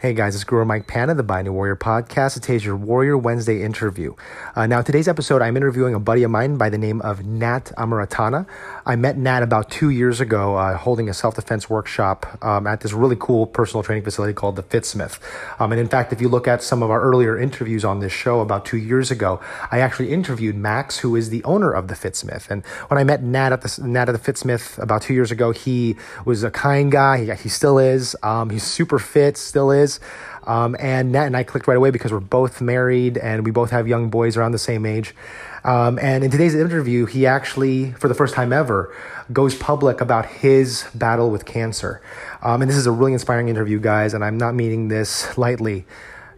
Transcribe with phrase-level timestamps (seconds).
[0.00, 2.32] Hey guys, it's Guru Mike Panna, the Binding Warrior podcast.
[2.32, 4.14] Today's your Warrior Wednesday interview.
[4.56, 7.70] Uh, now, today's episode, I'm interviewing a buddy of mine by the name of Nat
[7.76, 8.46] Amaratana.
[8.86, 12.80] I met Nat about two years ago uh, holding a self defense workshop um, at
[12.80, 15.18] this really cool personal training facility called the Fitsmith.
[15.60, 18.10] Um, and in fact, if you look at some of our earlier interviews on this
[18.10, 19.38] show about two years ago,
[19.70, 22.50] I actually interviewed Max, who is the owner of the Fitsmith.
[22.50, 25.50] And when I met Nat at the, Nat at the Fitsmith about two years ago,
[25.50, 27.22] he was a kind guy.
[27.22, 28.16] He, he still is.
[28.22, 29.89] Um, he's super fit, still is.
[30.46, 33.70] Um, and Nat and I clicked right away because we're both married and we both
[33.70, 35.14] have young boys around the same age.
[35.64, 38.94] Um, and in today's interview, he actually, for the first time ever,
[39.32, 42.00] goes public about his battle with cancer.
[42.42, 45.84] Um, and this is a really inspiring interview, guys, and I'm not meaning this lightly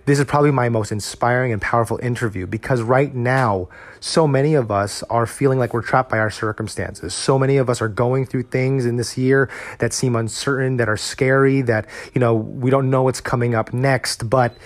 [0.05, 3.69] this is probably my most inspiring and powerful interview because right now,
[4.01, 7.15] so many of us are feeling like we're trapped by our circumstances.
[7.15, 9.48] So many of us are going through things in this year
[9.79, 13.73] that seem uncertain, that are scary, that, you know, we don't know what's coming up
[13.73, 14.29] next.
[14.29, 14.57] But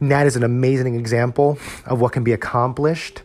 [0.00, 3.22] Nat is an amazing example of what can be accomplished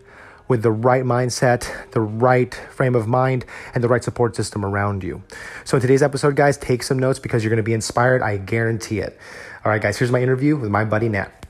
[0.50, 5.02] with the right mindset, the right frame of mind, and the right support system around
[5.02, 5.24] you.
[5.64, 8.22] So, in today's episode, guys, take some notes because you're going to be inspired.
[8.22, 9.18] I guarantee it.
[9.64, 11.41] All right, guys, here's my interview with my buddy Nat.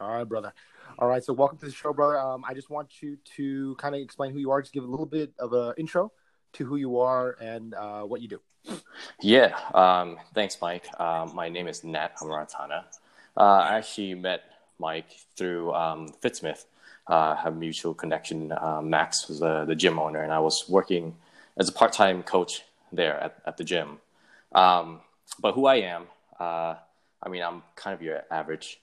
[0.00, 0.52] All right, brother.
[0.98, 2.18] All right, so welcome to the show, brother.
[2.18, 4.86] Um, I just want you to kind of explain who you are, just give a
[4.86, 6.12] little bit of an intro
[6.54, 8.40] to who you are and uh, what you do.
[9.20, 10.86] Yeah, um, thanks, Mike.
[10.98, 12.84] Um, my name is Nat Amaratana.
[13.36, 14.42] Uh, I actually met
[14.78, 16.64] Mike through um, Fitsmith.
[17.06, 18.52] Uh, have a mutual connection.
[18.52, 21.14] Uh, Max was the, the gym owner, and I was working
[21.56, 23.98] as a part time coach there at, at the gym.
[24.52, 25.00] Um,
[25.40, 26.04] but who I am,
[26.40, 26.76] uh,
[27.26, 28.80] I mean, I'm kind of your average,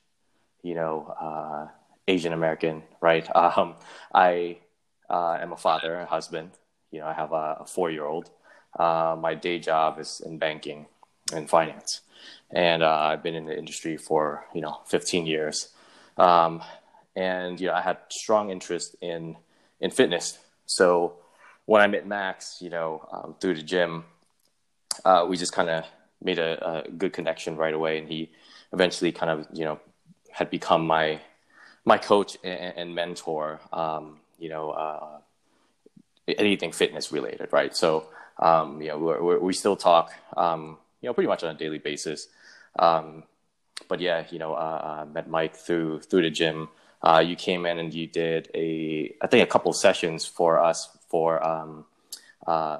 [0.63, 1.67] you know, uh,
[2.09, 3.27] Asian American, right?
[3.35, 3.75] Um,
[4.13, 4.57] I
[5.09, 6.51] uh, am a father, a husband.
[6.91, 8.29] You know, I have a, a four year old.
[8.77, 10.87] Uh, my day job is in banking
[11.33, 12.01] and finance.
[12.51, 15.69] And uh, I've been in the industry for, you know, 15 years.
[16.17, 16.61] Um,
[17.15, 19.37] and, you know, I had strong interest in,
[19.79, 20.37] in fitness.
[20.65, 21.13] So
[21.65, 24.03] when I met Max, you know, um, through the gym,
[25.05, 25.85] uh, we just kind of
[26.23, 28.29] made a, a, good connection right away, and he
[28.71, 29.79] eventually kind of you know
[30.31, 31.19] had become my
[31.85, 33.59] my coach and, and mentor.
[33.71, 35.19] Um, you know, uh,
[36.27, 37.75] anything fitness related, right?
[37.75, 38.07] So
[38.39, 41.79] um, you know, we we still talk, um, you know, pretty much on a daily
[41.79, 42.27] basis.
[42.79, 43.23] Um,
[43.87, 46.69] but yeah, you know, uh, I met Mike through through the gym.
[47.01, 50.97] Uh, you came in and you did a, I think, a couple sessions for us
[51.09, 51.85] for um,
[52.47, 52.79] uh,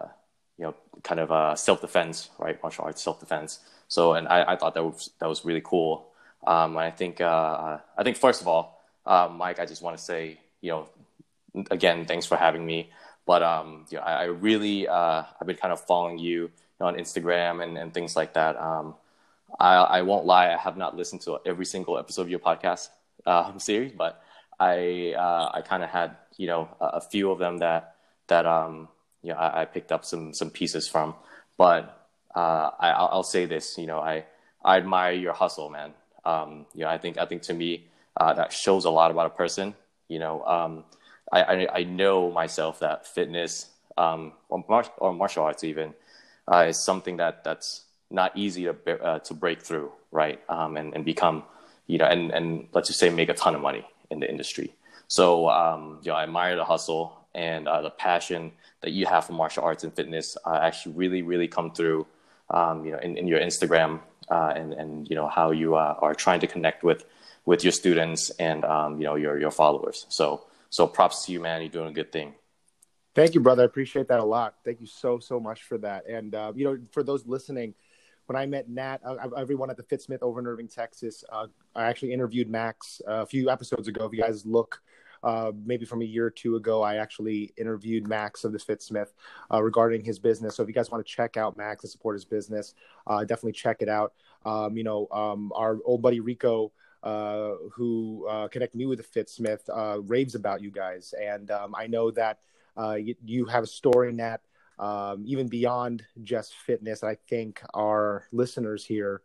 [1.04, 2.62] kind of uh, self defense, right?
[2.62, 3.60] Martial arts self defense.
[3.88, 6.08] So, and I, I thought that was that was really cool.
[6.46, 9.98] Um, and I think uh, I think first of all, uh, Mike, I just want
[9.98, 10.90] to say, you know,
[11.72, 12.92] again, thanks for having me.
[13.26, 16.52] But um, you know, I, I really uh, I've been kind of following you,
[16.84, 18.60] on Instagram and, and things like that.
[18.60, 18.96] Um,
[19.60, 22.90] I, I won't lie, I have not listened to every single episode of your podcast
[23.26, 24.24] um, series, but
[24.60, 27.96] I uh, I kind of had you know a, a, few of them that
[28.28, 28.88] that um,
[29.24, 31.16] you know, I, I picked up some some pieces from.
[31.58, 34.26] But uh, I, will say this, you know, I
[34.64, 35.94] I admire your hustle, man.
[36.26, 39.28] Um, you know, I think I think to me uh, that shows a lot about
[39.28, 39.74] a person.
[40.08, 40.84] You know, um,
[41.32, 43.68] I, I, I know myself that fitness
[43.98, 45.94] um, or, mar- or martial arts even
[46.52, 50.40] uh, is something that that's not easy to uh, to break through, right?
[50.50, 51.44] Um, and and become,
[51.88, 54.74] you know, and and let's just say make a ton of money in the industry.
[55.08, 58.52] So um, you know, I admire the hustle and uh, the passion
[58.82, 62.06] that you have for martial arts and fitness uh, actually really, really come through,
[62.50, 65.96] um, you know, in, in your Instagram uh, and, and, you know, how you uh,
[66.00, 67.06] are trying to connect with,
[67.46, 70.06] with your students and, um, you know, your, your followers.
[70.10, 71.62] So, so props to you, man.
[71.62, 72.34] You're doing a good thing.
[73.16, 73.64] Thank you, brother.
[73.64, 74.56] I appreciate that a lot.
[74.66, 76.08] Thank you so, so much for that.
[76.08, 77.76] And, uh, you know, for those listening,
[78.26, 82.14] when I met Nat, uh, everyone at the Fitsmith over in Irving, Texas, I actually
[82.14, 84.06] interviewed Max a few episodes ago.
[84.06, 84.82] If you guys look
[85.24, 89.14] uh, maybe from a year or two ago, I actually interviewed Max of the Fitsmith
[89.52, 90.56] uh, regarding his business.
[90.56, 92.74] So if you guys want to check out Max and support his business,
[93.08, 94.14] uh, definitely check it out.
[94.46, 99.04] Um, you know, um, our old buddy Rico, uh, who uh, connected me with the
[99.20, 102.40] Fitsmith, uh, raves about you guys, and um, I know that
[102.98, 104.42] you, you, have a story in that.
[104.80, 109.22] Um, even beyond just fitness, I think our listeners here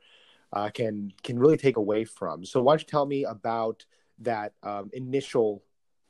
[0.75, 2.45] can can really take away from.
[2.45, 3.85] So, why don't you tell me about
[4.21, 5.63] that um, initial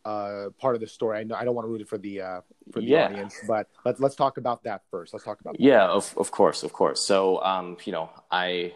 [0.09, 1.19] uh, part of the story.
[1.19, 2.41] I know I don't want to ruin it for the uh,
[2.73, 3.05] for the yeah.
[3.05, 5.13] audience, but let's let's talk about that first.
[5.13, 5.61] Let's talk about that.
[5.63, 7.01] yeah, of of course, of course.
[7.03, 8.73] So um, you know, I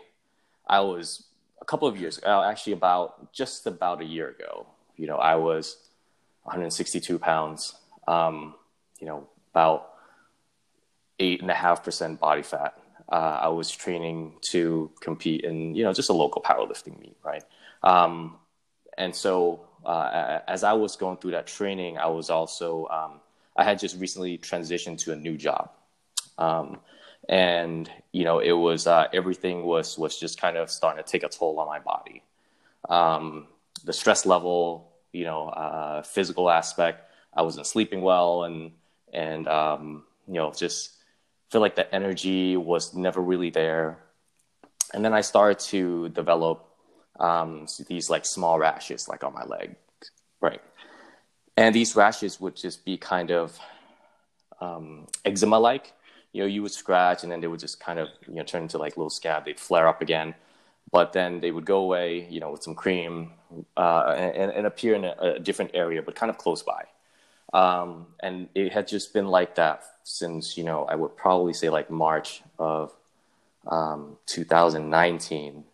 [0.67, 1.25] I was
[1.61, 4.67] a couple of years, uh, actually about just about a year ago.
[4.96, 5.76] You know, I was
[6.43, 7.75] 162 pounds.
[8.06, 8.55] Um,
[9.00, 9.93] you know, about
[11.19, 12.79] eight and a half percent body fat.
[13.11, 17.44] uh, I was training to compete in, you know, just a local powerlifting meet, right?
[17.82, 18.37] Um,
[18.96, 23.20] and so uh, as I was going through that training, I was also, um,
[23.56, 25.70] I had just recently transitioned to a new job.
[26.38, 26.79] Um,
[27.29, 31.23] and, you know, it was, uh, everything was, was just kind of starting to take
[31.23, 32.23] a toll on my body.
[32.88, 33.46] Um,
[33.84, 38.73] the stress level, you know, uh, physical aspect, I wasn't sleeping well and,
[39.12, 40.96] and, um, you know, just
[41.50, 43.99] feel like the energy was never really there.
[44.94, 46.71] And then I started to develop
[47.22, 49.76] um, these like small rashes like on my leg,
[50.40, 50.60] right?
[51.56, 53.58] And these rashes would just be kind of
[54.60, 55.92] um, eczema like.
[56.32, 58.62] You know, you would scratch and then they would just kind of you know turn
[58.62, 59.44] into like little scab.
[59.44, 60.34] They'd flare up again,
[60.90, 62.26] but then they would go away.
[62.28, 63.32] You know, with some cream
[63.76, 66.84] uh, and, and, appear in a, a, different area, but kind of close by.
[67.52, 71.69] Um, and it had just been like that since you know I would probably say
[71.69, 72.92] like March of
[73.66, 75.64] um, 2019,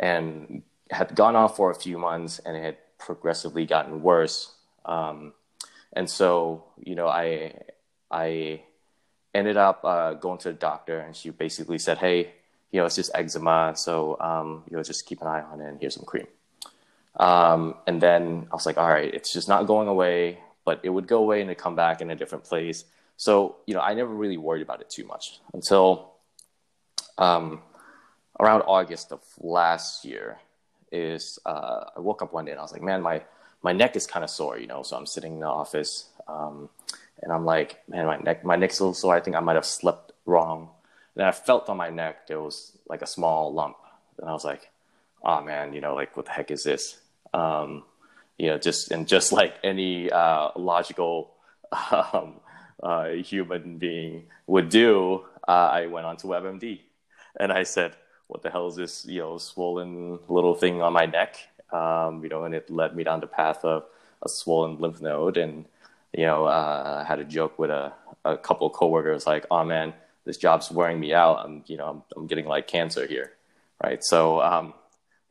[0.00, 4.54] and had gone on for a few months, and it had progressively gotten worse.
[4.84, 5.32] Um,
[5.92, 7.54] and so you know I
[8.10, 8.62] I
[9.34, 12.32] ended up uh, going to the doctor, and she basically said, "Hey,
[12.70, 15.68] you know, it's just eczema, so um, you know, just keep an eye on it,
[15.68, 16.26] and here's some cream."
[17.16, 20.88] Um, and then I was like, "All right, it's just not going away." But it
[20.88, 22.86] would go away and it come back in a different place.
[23.16, 26.14] So, you know, I never really worried about it too much until
[27.18, 27.62] um,
[28.40, 30.38] around August of last year.
[30.94, 33.22] Is uh, I woke up one day and I was like, man, my
[33.62, 34.82] my neck is kind of sore, you know.
[34.82, 36.68] So I'm sitting in the office um,
[37.22, 39.14] and I'm like, man, my neck my neck's a little sore.
[39.14, 40.68] I think I might have slept wrong.
[41.16, 43.76] And I felt on my neck there was like a small lump,
[44.18, 44.70] and I was like,
[45.22, 46.98] oh man, you know, like what the heck is this?
[47.32, 47.84] Um,
[48.38, 51.32] you know, just and just like any uh, logical
[51.90, 52.40] um,
[52.82, 56.80] uh, human being would do, uh, I went on to WebMD
[57.38, 59.06] and I said, "What the hell is this?
[59.06, 61.36] You know, swollen little thing on my neck?"
[61.72, 63.84] Um, you know, and it led me down the path of
[64.22, 65.66] a swollen lymph node, and
[66.12, 67.92] you know, uh, I had a joke with a,
[68.24, 69.94] a couple of coworkers like, "Oh man,
[70.24, 71.44] this job's wearing me out.
[71.44, 73.32] I'm, you know, I'm, I'm getting like cancer here,
[73.82, 74.74] right?" So, um,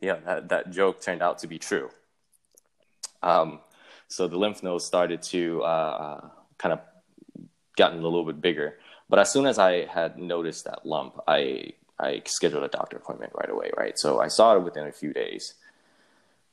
[0.01, 1.89] yeah, that, that joke turned out to be true.
[3.21, 3.59] Um,
[4.09, 6.79] so the lymph nodes started to uh kind of
[7.75, 8.77] gotten a little bit bigger.
[9.09, 11.73] But as soon as I had noticed that lump, I
[12.03, 13.71] I scheduled a doctor appointment right away.
[13.77, 15.53] Right, so I saw her within a few days.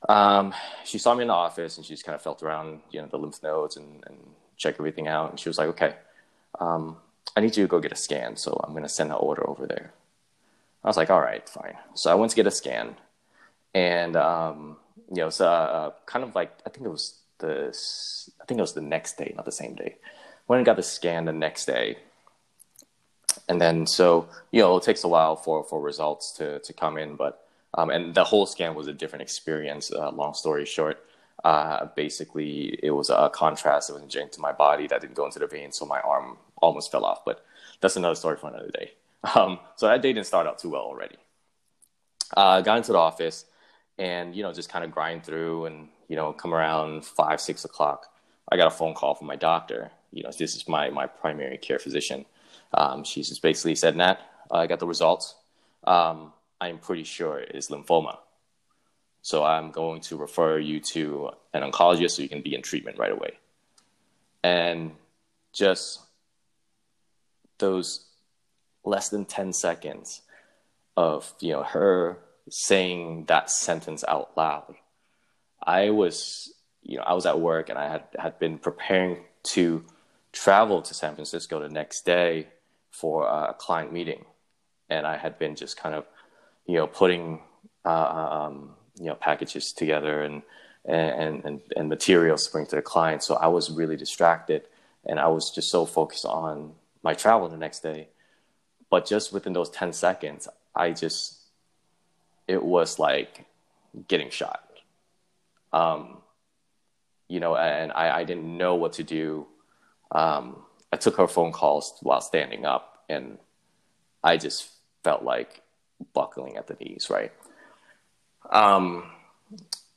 [0.08, 0.54] Um,
[0.84, 3.06] she saw me in the office and she just kind of felt around, you know,
[3.06, 4.16] the lymph nodes and, and
[4.56, 5.30] check everything out.
[5.30, 5.94] And she was like, "Okay,
[6.58, 6.96] um,
[7.36, 9.48] I need you to go get a scan, so I'm going to send an order
[9.48, 9.92] over there."
[10.82, 12.96] I was like, "All right, fine." So I went to get a scan,
[13.74, 14.76] and um,
[15.10, 17.76] you know, so uh, kind of like I think it was the
[18.40, 19.96] I think it was the next day, not the same day.
[20.48, 21.98] Went and got the scan the next day,
[23.48, 26.98] and then so you know it takes a while for for results to to come
[26.98, 29.92] in, but um, and the whole scan was a different experience.
[29.92, 31.04] Uh, long story short,
[31.44, 35.26] uh, basically it was a contrast that was injected to my body that didn't go
[35.26, 37.24] into the vein, so my arm almost fell off.
[37.24, 37.44] But
[37.80, 38.92] that's another story for another day.
[39.34, 41.16] Um, so that day didn't start out too well already.
[42.34, 43.44] Uh, got into the office
[44.00, 47.64] and you know just kind of grind through and you know come around five six
[47.64, 48.06] o'clock
[48.50, 51.58] i got a phone call from my doctor you know this is my my primary
[51.58, 52.24] care physician
[52.74, 54.18] um, she just basically said nat
[54.50, 55.34] i got the results
[55.84, 58.18] um, i'm pretty sure it's lymphoma
[59.22, 62.98] so i'm going to refer you to an oncologist so you can be in treatment
[62.98, 63.32] right away
[64.42, 64.92] and
[65.52, 66.00] just
[67.58, 68.06] those
[68.84, 70.22] less than 10 seconds
[70.96, 72.18] of you know her
[72.50, 74.74] saying that sentence out loud.
[75.62, 76.52] I was,
[76.82, 79.84] you know, I was at work and I had, had been preparing to
[80.32, 82.48] travel to San Francisco the next day
[83.00, 84.24] for a client meeting.
[84.88, 86.04] And I had been just kind of,
[86.66, 87.40] you know, putting,
[87.84, 90.42] uh, um, you know, packages together and,
[90.84, 93.22] and, and, and materials to bring to the client.
[93.22, 94.62] So I was really distracted
[95.04, 98.08] and I was just so focused on my travel the next day.
[98.90, 101.36] But just within those 10 seconds, I just
[102.48, 103.46] it was like
[104.08, 104.64] getting shot.
[105.72, 106.18] Um,
[107.28, 109.46] you know, and I, I didn't know what to do.
[110.10, 110.56] Um,
[110.92, 113.38] I took her phone calls while standing up, and
[114.24, 114.70] I just
[115.04, 115.62] felt like
[116.14, 117.32] buckling at the knees, right?
[118.50, 119.10] Um,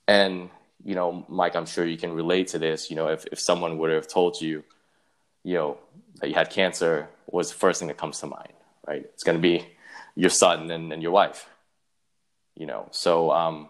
[0.08, 0.50] and
[0.84, 2.90] you know, Mike, I'm sure you can relate to this.
[2.90, 4.64] You know, if if someone would have told you,
[5.44, 5.78] you know,
[6.20, 8.54] that you had cancer, was the first thing that comes to mind,
[8.88, 9.06] right?
[9.14, 9.66] It's going to be
[10.16, 11.48] your son and, and your wife,
[12.56, 13.70] you know so um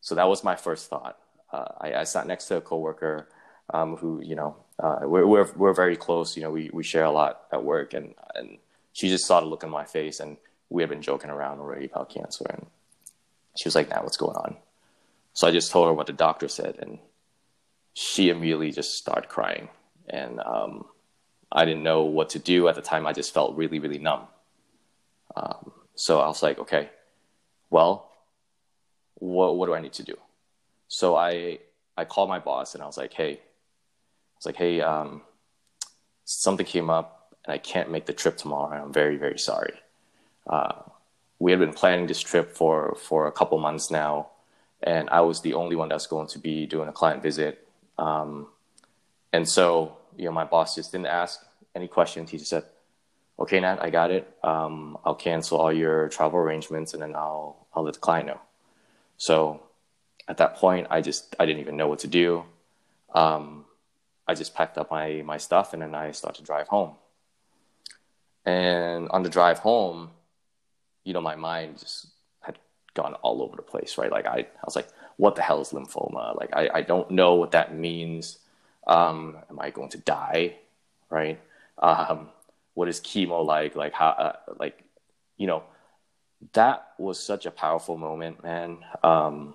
[0.00, 1.18] so that was my first thought
[1.52, 3.28] uh, I, I sat next to a coworker
[3.72, 7.04] um, who you know uh, we're, we're we're very close you know we we share
[7.04, 8.58] a lot at work and and
[8.96, 10.38] she just saw the look in my face, and
[10.70, 12.64] we had been joking around already about cancer, and
[13.54, 14.56] she was like, "Now, what's going on?"
[15.34, 16.98] So I just told her what the doctor said, and
[17.92, 19.68] she immediately just started crying,
[20.08, 20.86] and um,
[21.52, 23.06] I didn't know what to do at the time.
[23.06, 24.28] I just felt really, really numb.
[25.36, 26.88] Um, so I was like, okay,
[27.68, 28.10] well,
[29.16, 30.16] what what do I need to do?
[30.88, 31.58] So I
[31.98, 33.40] I called my boss and I was like, hey,
[34.36, 35.22] I was like, hey, um,
[36.24, 39.74] something came up and I can't make the trip tomorrow, I'm very very sorry.
[40.46, 40.82] Uh,
[41.38, 44.28] we had been planning this trip for for a couple months now,
[44.82, 47.66] and I was the only one that's going to be doing a client visit.
[47.98, 48.48] Um,
[49.32, 52.30] and so, you know, my boss just didn't ask any questions.
[52.30, 52.64] He just said,
[53.38, 54.34] "Okay, Nat, I got it.
[54.42, 58.40] Um, I'll cancel all your travel arrangements, and then I'll I'll let the client know."
[59.18, 59.62] So,
[60.28, 62.44] at that point, I just I didn't even know what to do.
[63.14, 63.65] Um,
[64.26, 66.94] I just packed up my my stuff, and then I started to drive home.
[68.44, 70.10] And on the drive home,
[71.04, 72.06] you know, my mind just
[72.40, 72.58] had
[72.94, 74.10] gone all over the place, right?
[74.10, 76.36] Like I, I was like, what the hell is lymphoma?
[76.36, 78.38] Like I, I don't know what that means.
[78.86, 80.56] Um, am I going to die?
[81.10, 81.40] Right?
[81.78, 82.28] Um,
[82.74, 83.74] what is chemo like?
[83.74, 84.84] Like how, uh, like,
[85.36, 85.64] you know,
[86.52, 88.78] that was such a powerful moment, man.
[89.02, 89.54] Um,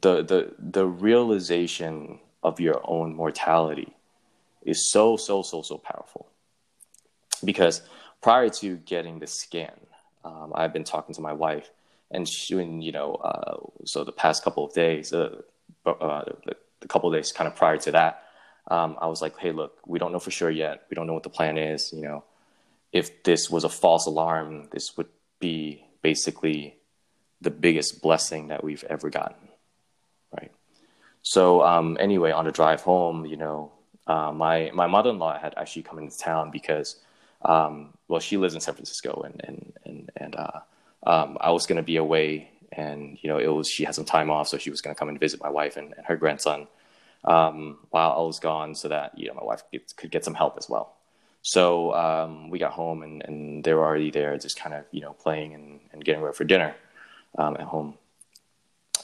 [0.00, 3.94] the, the, the realization of your own mortality
[4.62, 6.28] is so, so, so, so powerful
[7.44, 7.82] because
[8.22, 9.72] prior to getting the scan,
[10.24, 11.70] um, I've been talking to my wife,
[12.10, 15.42] and she, and, you know, uh, so the past couple of days, uh,
[15.84, 18.22] uh, the, the, couple of days kind of prior to that,
[18.70, 20.86] um, I was like, hey, look, we don't know for sure yet.
[20.88, 21.92] We don't know what the plan is.
[21.92, 22.24] You know,
[22.92, 25.08] if this was a false alarm, this would
[25.40, 26.76] be basically
[27.40, 29.43] the biggest blessing that we've ever gotten?
[31.24, 33.72] So um, anyway, on the drive home, you know,
[34.06, 36.96] uh, my my mother in law had actually come into town because
[37.44, 40.60] um, well, she lives in San Francisco, and and and and uh,
[41.06, 44.04] um, I was going to be away, and you know, it was she had some
[44.04, 46.16] time off, so she was going to come and visit my wife and, and her
[46.16, 46.66] grandson
[47.24, 50.34] um, while I was gone, so that you know my wife could, could get some
[50.34, 50.94] help as well.
[51.40, 55.00] So um, we got home, and, and they were already there, just kind of you
[55.00, 56.74] know playing and, and getting ready for dinner
[57.38, 57.94] um, at home.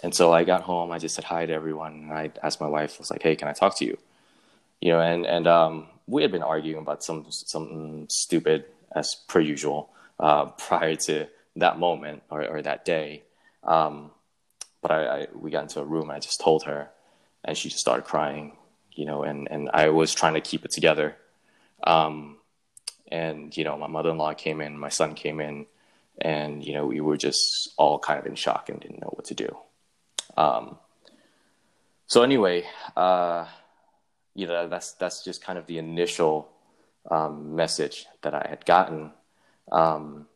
[0.02, 2.68] And so I got home, I just said hi to everyone, and I asked my
[2.68, 3.98] wife, I was like, "Hey, can I talk to you?"
[4.80, 9.40] You know, and and um, we had been arguing about some something stupid as per
[9.40, 13.22] usual uh, prior to that moment or, or that day.
[13.64, 14.10] Um,
[14.82, 16.88] but I, I, we got into a room and I just told her,
[17.44, 18.56] and she just started crying,
[18.92, 21.16] you know, and and I was trying to keep it together.
[21.84, 22.38] Um,
[23.10, 25.66] and you know, my mother-in-law came in, my son came in,
[26.20, 29.26] and you know, we were just all kind of in shock and didn't know what
[29.26, 29.56] to do.
[30.36, 30.78] Um,
[32.06, 32.64] so anyway,
[32.96, 33.46] uh,
[34.34, 36.48] you know that's that's just kind of the initial
[37.10, 39.12] um, message that I had gotten,
[39.70, 40.26] um,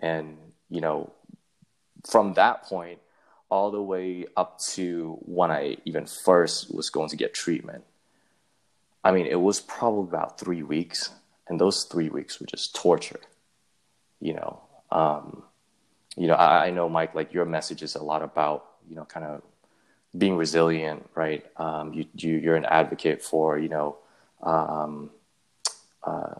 [0.00, 0.38] and
[0.70, 1.12] you know
[2.08, 2.98] from that point
[3.48, 7.84] all the way up to when I even first was going to get treatment.
[9.04, 11.10] I mean, it was probably about three weeks,
[11.48, 13.20] and those three weeks were just torture.
[14.20, 15.42] You know, um,
[16.16, 19.04] you know, I, I know, Mike, like your message is a lot about you know,
[19.04, 19.42] kind of
[20.16, 21.44] being resilient, right?
[21.56, 23.96] Um, you, you you're an advocate for you know
[24.42, 25.10] um,
[26.04, 26.34] uh,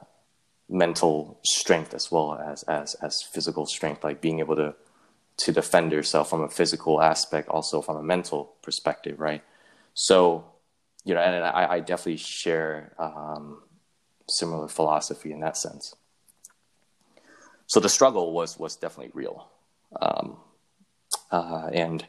[0.69, 4.75] mental strength as well as as as physical strength, like being able to
[5.39, 9.43] to defend yourself from a physical aspect, also from a mental perspective, right?
[9.95, 10.45] So,
[11.05, 13.63] you know, and I, I definitely share um,
[14.29, 15.95] similar philosophy in that sense.
[17.67, 19.49] So the struggle was was definitely real,
[20.01, 20.37] um,
[21.31, 22.05] uh, and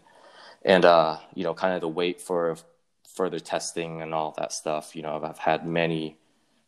[0.63, 2.57] and uh, you know, kind of the wait for
[3.13, 4.95] further testing and all that stuff.
[4.95, 6.17] You know, I've had many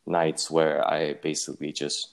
[0.06, 2.12] nights where I basically just,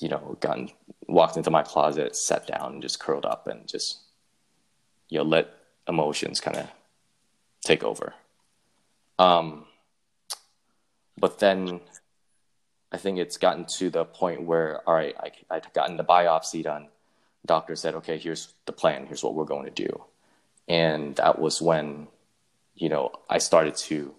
[0.00, 0.70] you know, gotten
[1.06, 3.98] walked into my closet, sat down, and just curled up and just,
[5.08, 5.48] you know, let
[5.88, 6.68] emotions kind of
[7.62, 8.14] take over.
[9.18, 9.66] Um,
[11.18, 11.80] but then
[12.90, 16.62] I think it's gotten to the point where, all right, I, I'd gotten the biopsy
[16.62, 16.88] done.
[17.44, 19.06] Doctor said, okay, here's the plan.
[19.06, 20.04] Here's what we're going to do
[20.70, 22.06] and that was when
[22.76, 24.14] you know I started to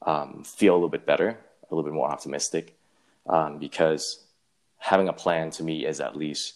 [0.00, 2.74] um, feel a little bit better, a little bit more optimistic,
[3.28, 4.24] um, because
[4.78, 6.54] having a plan to me is at least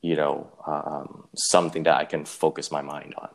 [0.00, 3.28] you know um, something that I can focus my mind on.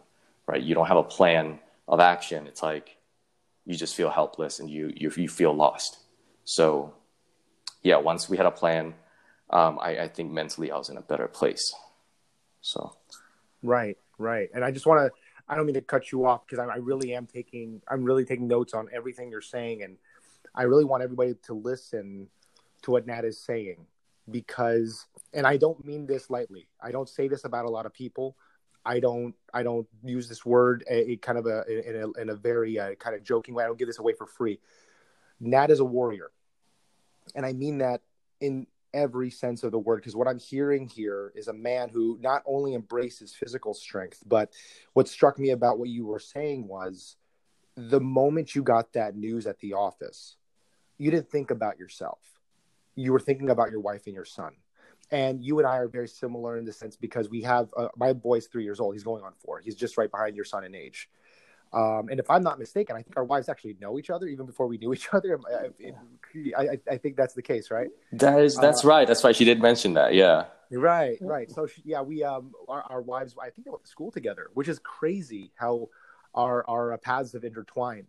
[0.48, 0.64] Right?
[0.64, 2.48] You don't have a plan of action.
[2.48, 2.98] It's like
[3.68, 6.00] you just feel helpless and you you, you feel lost.
[6.44, 6.92] So
[7.84, 8.96] yeah, once we had a plan,
[9.52, 11.72] um, I, I think mentally I was in a better place.
[12.62, 12.96] So.
[13.62, 15.12] Right, right, and I just want to
[15.48, 18.26] I don't mean to cut you off because I, I really am taking I'm really
[18.26, 19.98] taking notes on everything you're saying, and
[20.56, 22.28] I really want everybody to listen
[22.84, 23.86] to what Nat is saying.
[24.30, 26.68] because, and I don't mean this lightly.
[26.82, 28.36] I don't say this about a lot of people.
[28.86, 32.30] I don't I don't use this word a, a kind of a in a, in
[32.30, 33.64] a very uh, kind of joking way.
[33.64, 34.60] I don't give this away for free.
[35.40, 36.32] Nat is a warrior,
[37.34, 38.02] and I mean that
[38.40, 42.18] in every sense of the word because what I'm hearing here is a man who
[42.22, 44.52] not only embraces physical strength, but
[44.94, 47.18] what struck me about what you were saying was
[47.76, 50.38] the moment you got that news at the office,
[50.98, 52.20] you didn't think about yourself.
[52.96, 54.54] You were thinking about your wife and your son
[55.12, 58.14] and you and I are very similar in the sense because we have uh, my
[58.14, 58.96] boy's three years old.
[58.96, 59.60] He's going on four.
[59.60, 61.10] He's just right behind your son in age.
[61.74, 64.46] Um, and if I'm not mistaken, I think our wives actually know each other even
[64.46, 65.40] before we knew each other.
[66.58, 67.90] I, I, I think that's the case, right?
[68.14, 69.08] That is that's uh, right.
[69.08, 70.14] That's why she did mention that.
[70.14, 70.46] Yeah.
[70.72, 71.50] Right, right.
[71.52, 73.36] So she, yeah, we um our, our, wives.
[73.40, 75.90] I think they went to school together, which is crazy how
[76.34, 78.08] our our paths have intertwined.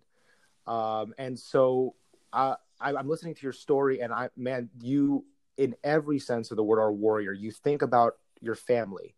[0.67, 1.95] Um, and so
[2.33, 5.25] uh, I, I'm listening to your story, and I man, you
[5.57, 7.33] in every sense of the word, are a warrior.
[7.33, 9.15] You think about your family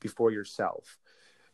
[0.00, 0.98] before yourself.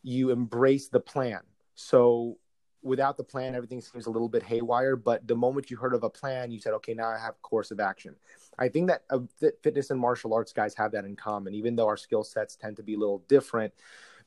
[0.03, 1.41] You embrace the plan.
[1.79, 2.37] So
[2.81, 4.97] without the plan, everything seems a little bit haywire.
[4.97, 7.41] But the moment you heard of a plan, you said, okay, now I have a
[7.41, 8.15] course of action.
[8.57, 9.19] I think that uh,
[9.63, 12.75] fitness and martial arts guys have that in common, even though our skill sets tend
[12.77, 13.73] to be a little different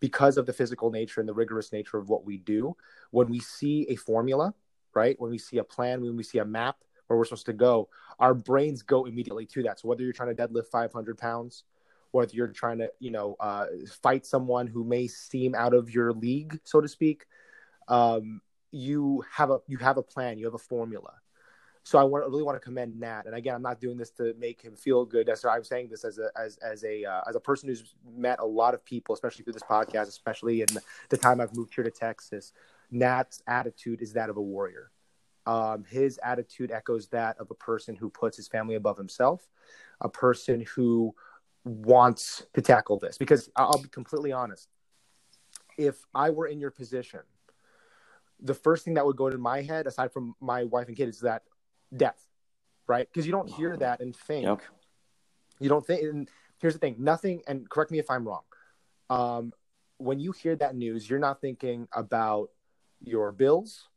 [0.00, 2.75] because of the physical nature and the rigorous nature of what we do.
[3.11, 4.54] When we see a formula,
[4.94, 5.21] right?
[5.21, 7.90] When we see a plan, when we see a map, where we're supposed to go,
[8.18, 9.78] our brains go immediately to that.
[9.78, 11.64] So whether you're trying to deadlift 500 pounds,
[12.12, 13.66] whether you're trying to, you know, uh,
[14.02, 17.26] fight someone who may seem out of your league, so to speak,
[17.92, 21.12] um, you have a you have a plan, you have a formula.
[21.84, 23.25] So I want, really want to commend Nat.
[23.26, 25.26] And again, I'm not doing this to make him feel good.
[25.26, 28.38] That's I'm saying this as a as as a uh, as a person who's met
[28.40, 30.68] a lot of people, especially through this podcast, especially in
[31.11, 32.52] the time I've moved here to Texas.
[32.90, 34.90] Nat's attitude is that of a warrior.
[35.44, 39.46] Um, his attitude echoes that of a person who puts his family above himself,
[40.00, 41.14] a person who
[41.64, 43.18] wants to tackle this.
[43.18, 44.68] Because I'll be completely honest,
[45.76, 47.20] if I were in your position,
[48.42, 51.08] the first thing that would go into my head, aside from my wife and kid,
[51.08, 51.43] is that
[51.97, 52.21] death,
[52.86, 53.08] right?
[53.10, 54.45] Because you don't hear that and think.
[54.45, 54.60] Yep.
[55.60, 56.02] You don't think.
[56.02, 57.43] And here's the thing: nothing.
[57.47, 58.43] And correct me if I'm wrong.
[59.10, 59.52] Um,
[59.99, 62.50] when you hear that news, you're not thinking about
[63.00, 63.88] your bills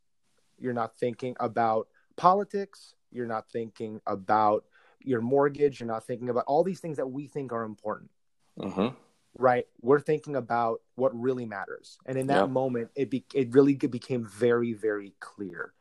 [0.58, 2.94] you're not thinking about politics.
[3.10, 4.64] You're not thinking about
[5.00, 5.80] your mortgage.
[5.80, 8.10] You're not thinking about all these things that we think are important.
[8.58, 8.94] Mm-hmm.
[9.38, 9.66] Right?
[9.80, 11.98] We're thinking about what really matters.
[12.06, 12.48] And in that yep.
[12.48, 15.72] moment, it be, it really became very, very clear.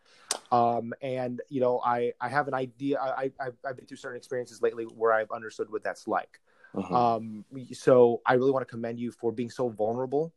[0.51, 2.99] Um, and you know, I I have an idea.
[2.99, 6.39] I I've, I've been through certain experiences lately where I've understood what that's like.
[6.75, 6.93] Mm-hmm.
[6.93, 10.33] Um, so I really want to commend you for being so vulnerable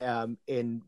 [0.00, 0.82] um, and,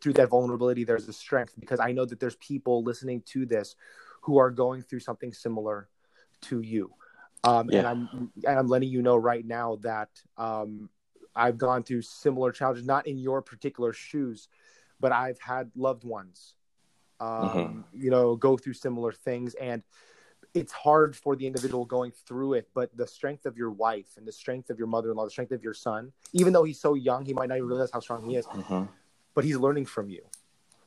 [0.00, 3.74] through that vulnerability, there's a strength because I know that there's people listening to this
[4.22, 5.88] who are going through something similar
[6.42, 6.92] to you.
[7.42, 7.78] Um, yeah.
[7.78, 10.90] and I'm and I'm letting you know right now that um,
[11.34, 14.48] I've gone through similar challenges, not in your particular shoes,
[14.98, 16.54] but I've had loved ones,
[17.20, 17.80] um, mm-hmm.
[17.92, 19.82] you know, go through similar things, and
[20.52, 24.26] it's hard for the individual going through it, but the strength of your wife and
[24.26, 27.24] the strength of your mother-in-law, the strength of your son, even though he's so young,
[27.24, 28.84] he might not even realize how strong he is, mm-hmm.
[29.34, 30.22] but he's learning from you.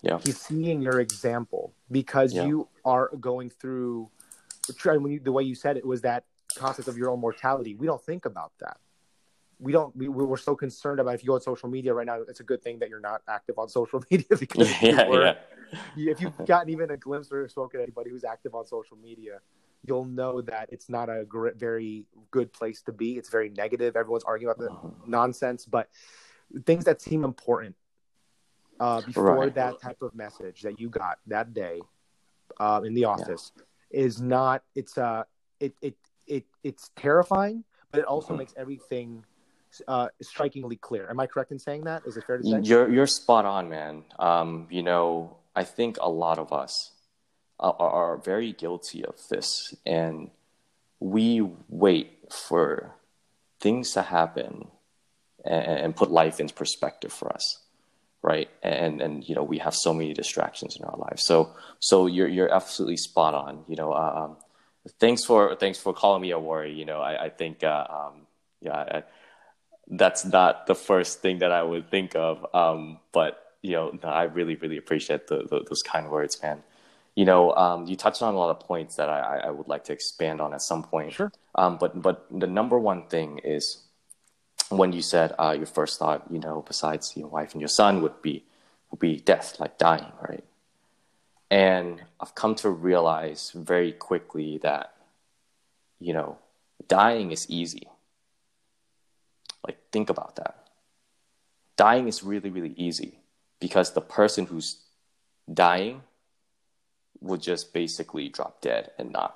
[0.01, 0.19] Yeah.
[0.21, 2.45] He's seeing your example because yeah.
[2.45, 4.09] you are going through
[4.85, 6.25] when you, the way you said it was that
[6.55, 7.73] concept of your own mortality.
[7.75, 8.77] We don't think about that.
[9.59, 9.95] We don't.
[9.95, 12.19] We, we're so concerned about if you go on social media right now.
[12.27, 15.23] It's a good thing that you're not active on social media because yeah, were,
[15.95, 18.97] yeah if you've gotten even a glimpse or spoken to anybody who's active on social
[18.97, 19.39] media,
[19.85, 23.17] you'll know that it's not a great, very good place to be.
[23.17, 23.95] It's very negative.
[23.95, 24.89] Everyone's arguing about the uh-huh.
[25.05, 25.89] nonsense, but
[26.65, 27.75] things that seem important
[28.79, 29.55] uh, before right.
[29.55, 31.79] that type of message that you got that day
[32.59, 33.99] uh, in the office yeah.
[34.01, 34.63] is not.
[34.75, 35.23] It's uh,
[35.59, 35.95] it it
[36.27, 38.39] it it's terrifying, but it also mm-hmm.
[38.39, 39.25] makes everything
[39.87, 41.09] uh, strikingly clear.
[41.09, 42.03] Am I correct in saying that?
[42.05, 42.59] Is it fair to say?
[42.61, 44.03] You're you're spot on, man.
[44.19, 46.91] Um, you know, I think a lot of us
[47.59, 50.29] are, are very guilty of this, and
[50.99, 52.95] we wait for
[53.59, 54.67] things to happen
[55.45, 57.59] and, and, put life in perspective for us,
[58.21, 58.49] right?
[58.61, 61.25] And and you know we have so many distractions in our lives.
[61.25, 63.63] So so you're you're absolutely spot on.
[63.67, 64.37] You know, um,
[64.99, 66.71] thanks for thanks for calling me a warrior.
[66.71, 68.27] You know, I, I think uh, um,
[68.61, 69.01] yeah.
[69.87, 72.45] That's not the first thing that I would think of.
[72.53, 76.63] Um, but you know, no, I really, really appreciate the, the, those kind words, man.
[77.15, 79.83] You know, um, you touched on a lot of points that I, I would like
[79.85, 81.13] to expand on at some point.
[81.13, 81.31] Sure.
[81.55, 83.83] Um, but but the number one thing is
[84.69, 88.01] when you said uh, your first thought, you know, besides your wife and your son,
[88.01, 88.43] would be
[88.89, 90.43] would be death, like dying, right?
[91.49, 94.93] And I've come to realize very quickly that,
[95.99, 96.39] you know,
[96.87, 97.87] dying is easy.
[99.65, 100.67] Like, think about that.
[101.75, 103.19] Dying is really, really easy
[103.59, 104.81] because the person who's
[105.51, 106.01] dying
[107.21, 109.35] would just basically drop dead and not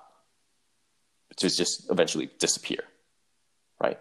[1.38, 2.84] just just eventually disappear
[3.80, 4.00] right?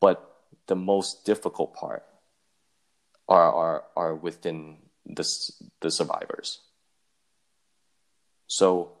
[0.00, 2.04] But the most difficult part
[3.28, 5.24] are are are within the
[5.80, 6.60] the survivors.
[8.46, 8.92] So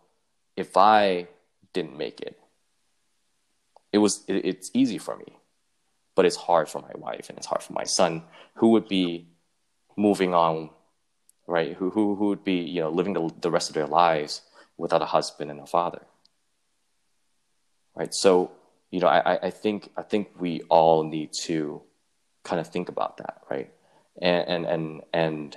[0.56, 1.28] if i
[1.74, 2.40] didn't make it
[3.92, 5.36] it was it, it's easy for me
[6.16, 8.24] but it's hard for my wife and it's hard for my son
[8.54, 9.28] who would be
[9.96, 10.70] moving on
[11.46, 11.74] right?
[11.74, 14.42] Who, who, who would be, you know, living the, the rest of their lives
[14.76, 16.02] without a husband and a father,
[17.94, 18.12] right?
[18.12, 18.52] So,
[18.90, 21.82] you know, I, I think, I think we all need to
[22.42, 23.72] kind of think about that, right?
[24.20, 25.56] And, and, and, and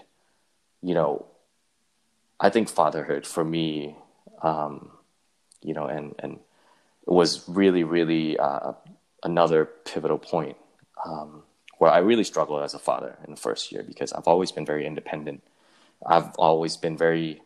[0.81, 1.25] you know,
[2.39, 3.95] I think fatherhood for me,
[4.41, 4.91] um,
[5.61, 6.39] you know, and, and
[7.05, 8.73] was really, really uh,
[9.23, 10.57] another pivotal point
[11.05, 11.43] um,
[11.77, 14.65] where I really struggled as a father in the first year because I've always been
[14.65, 15.43] very independent.
[16.05, 17.41] I've always been very,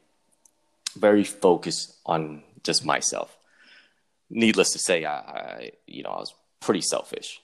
[0.95, 3.37] very focused on just myself.
[4.29, 7.41] Needless to say, I, I you know, I was pretty selfish,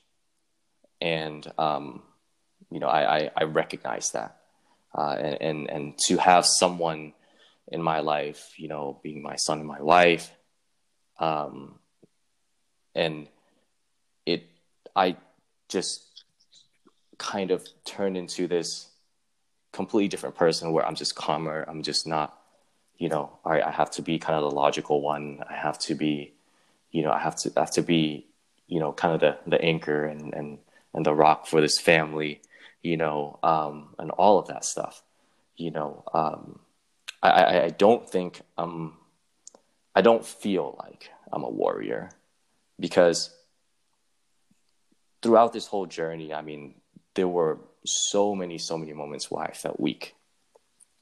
[1.02, 2.02] and um,
[2.72, 4.38] you know, I, I, I recognize that,
[4.98, 7.14] uh, and, and and to have someone
[7.68, 10.32] in my life, you know, being my son and my wife,
[11.20, 11.76] um,
[12.96, 13.28] and
[14.26, 14.46] it,
[14.96, 15.18] I
[15.68, 16.24] just
[17.18, 18.88] kind of turned into this
[19.72, 21.66] completely different person where I'm just calmer.
[21.68, 22.38] I'm just not,
[22.98, 25.44] you know, all right, I have to be kind of the logical one.
[25.50, 26.34] I have to be,
[26.92, 28.26] you know, I have to I have to be,
[28.68, 30.58] you know, kind of the the anchor and and
[30.94, 32.42] and the rock for this family,
[32.82, 35.04] you know, um, and all of that stuff.
[35.56, 36.60] You know, um,
[37.22, 38.98] I, I, I don't think um
[39.96, 42.12] I don't feel like I'm a warrior
[42.80, 43.36] because
[45.22, 46.76] throughout this whole journey, I mean,
[47.16, 50.16] there were so many, so many moments where I felt weak.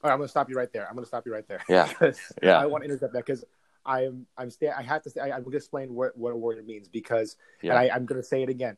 [0.02, 0.88] All right, I'm gonna stop you right there.
[0.88, 1.62] I'm gonna stop you right there.
[1.68, 1.92] Yeah,
[2.42, 2.58] yeah.
[2.58, 3.44] I want to interrupt that because
[3.84, 4.68] I'm I'm stay.
[4.68, 7.72] I have to say I, am gonna explain what what a warrior means because yeah.
[7.72, 8.76] and I, I'm gonna say it again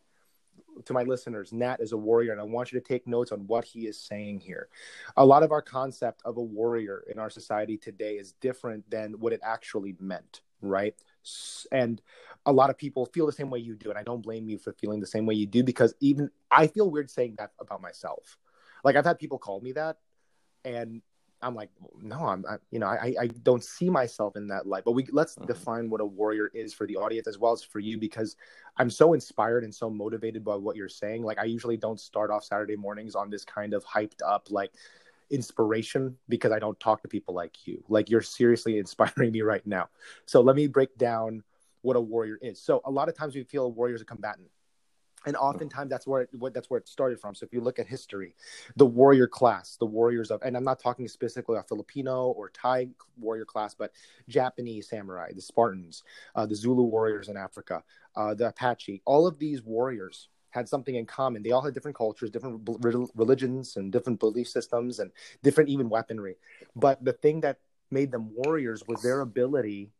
[0.87, 1.53] to my listeners.
[1.53, 4.01] Nat is a warrior, and I want you to take notes on what he is
[4.01, 4.69] saying here.
[5.17, 9.15] A lot of our concept of a warrior in our society today is different than
[9.15, 10.95] what it actually meant, right?
[11.73, 12.01] And
[12.47, 14.59] a lot of people feel the same way you do and i don't blame you
[14.59, 17.83] for feeling the same way you do because even i feel weird saying that about
[17.83, 18.39] myself.
[18.85, 19.99] Like i've had people call me that
[20.65, 21.03] and
[21.43, 24.85] i'm like no i'm I, you know I, I don't see myself in that light.
[24.85, 25.47] But we let's mm-hmm.
[25.47, 28.37] define what a warrior is for the audience as well as for you because
[28.79, 31.23] i'm so inspired and so motivated by what you're saying.
[31.23, 34.73] Like i usually don't start off saturday mornings on this kind of hyped up like
[35.31, 39.67] inspiration because i don't talk to people like you like you're seriously inspiring me right
[39.67, 39.89] now
[40.27, 41.43] so let me break down
[41.83, 42.61] what a warrior is.
[42.61, 44.49] So a lot of times we feel a warrior is a combatant.
[45.27, 47.35] And oftentimes that's where it, what that's where it started from.
[47.35, 48.35] So if you look at history,
[48.77, 52.89] the warrior class, the warriors of, and I'm not talking specifically a Filipino or Thai
[53.19, 53.93] warrior class, but
[54.29, 57.83] Japanese samurai, the Spartans, uh, the Zulu warriors in Africa,
[58.17, 61.43] uh, the Apache, all of these warriors had something in common.
[61.43, 62.69] They all had different cultures, different
[63.15, 65.11] religions, and different belief systems, and
[65.43, 66.37] different even weaponry.
[66.77, 67.59] But the thing that
[67.91, 69.91] made them warriors was their ability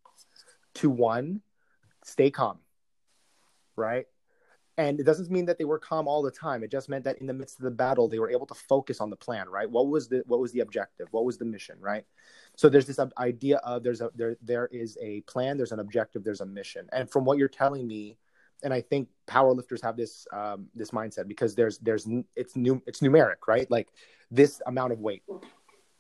[0.75, 1.41] to one
[2.05, 2.59] stay calm,
[3.77, 4.07] right?
[4.79, 6.63] And it doesn't mean that they were calm all the time.
[6.63, 9.01] It just meant that in the midst of the battle, they were able to focus
[9.01, 9.71] on the plan, right?
[9.71, 11.09] What was the what was the objective?
[11.11, 12.05] What was the mission, right?
[12.57, 16.25] So there's this idea of there's a there there is a plan, there's an objective,
[16.25, 16.89] there's a mission.
[16.93, 18.17] And from what you're telling me,
[18.63, 23.01] and I think powerlifters have this um, this mindset because there's there's it's new it's
[23.01, 23.71] numeric, right?
[23.71, 23.89] Like
[24.31, 25.23] this amount of weight.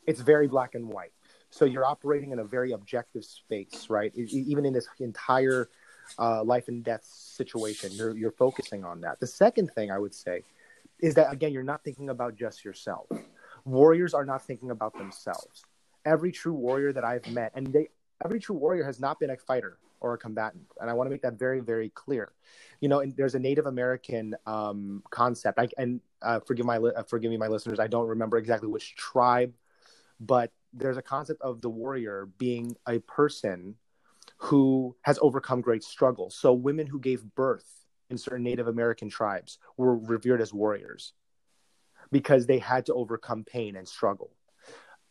[0.06, 1.12] It's very black and white.
[1.50, 4.12] So you're operating in a very objective space, right?
[4.14, 5.68] Even in this entire
[6.18, 7.90] uh, life and death situation.
[7.92, 9.20] You're you're focusing on that.
[9.20, 10.42] The second thing I would say
[11.00, 13.06] is that again, you're not thinking about just yourself.
[13.64, 15.62] Warriors are not thinking about themselves.
[16.04, 17.88] Every true warrior that I've met, and they
[18.24, 21.10] every true warrior has not been a fighter or a combatant, and I want to
[21.10, 22.32] make that very very clear.
[22.80, 25.58] You know, and there's a Native American um, concept.
[25.58, 27.78] I, and uh, forgive my uh, forgive me, my listeners.
[27.78, 29.54] I don't remember exactly which tribe,
[30.18, 33.76] but there's a concept of the warrior being a person
[34.36, 36.30] who has overcome great struggle.
[36.30, 37.66] So women who gave birth
[38.08, 41.12] in certain Native American tribes were revered as warriors
[42.10, 44.30] because they had to overcome pain and struggle.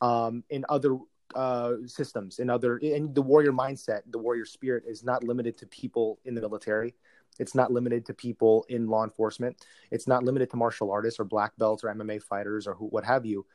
[0.01, 0.97] Um, in other
[1.35, 5.65] uh, systems, and other, in the warrior mindset, the warrior spirit is not limited to
[5.67, 6.95] people in the military.
[7.39, 9.63] It's not limited to people in law enforcement.
[9.91, 13.05] It's not limited to martial artists or black belts or MMA fighters or who, what
[13.05, 13.45] have you.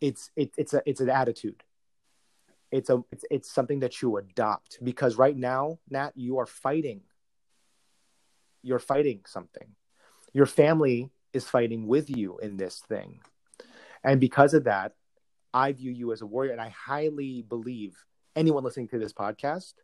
[0.00, 1.62] It's it, it's a it's an attitude
[2.72, 7.02] it's a it's, it's something that you adopt because right now nat you are fighting
[8.62, 9.68] you're fighting something.
[10.32, 13.20] Your family is fighting with you in this thing.
[14.04, 14.94] And because of that,
[15.54, 16.52] I view you as a warrior.
[16.52, 17.96] And I highly believe
[18.36, 19.74] anyone listening to this podcast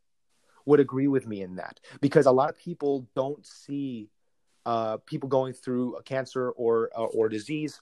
[0.64, 4.10] would agree with me in that because a lot of people don't see
[4.66, 7.80] uh, people going through a cancer or uh, or disease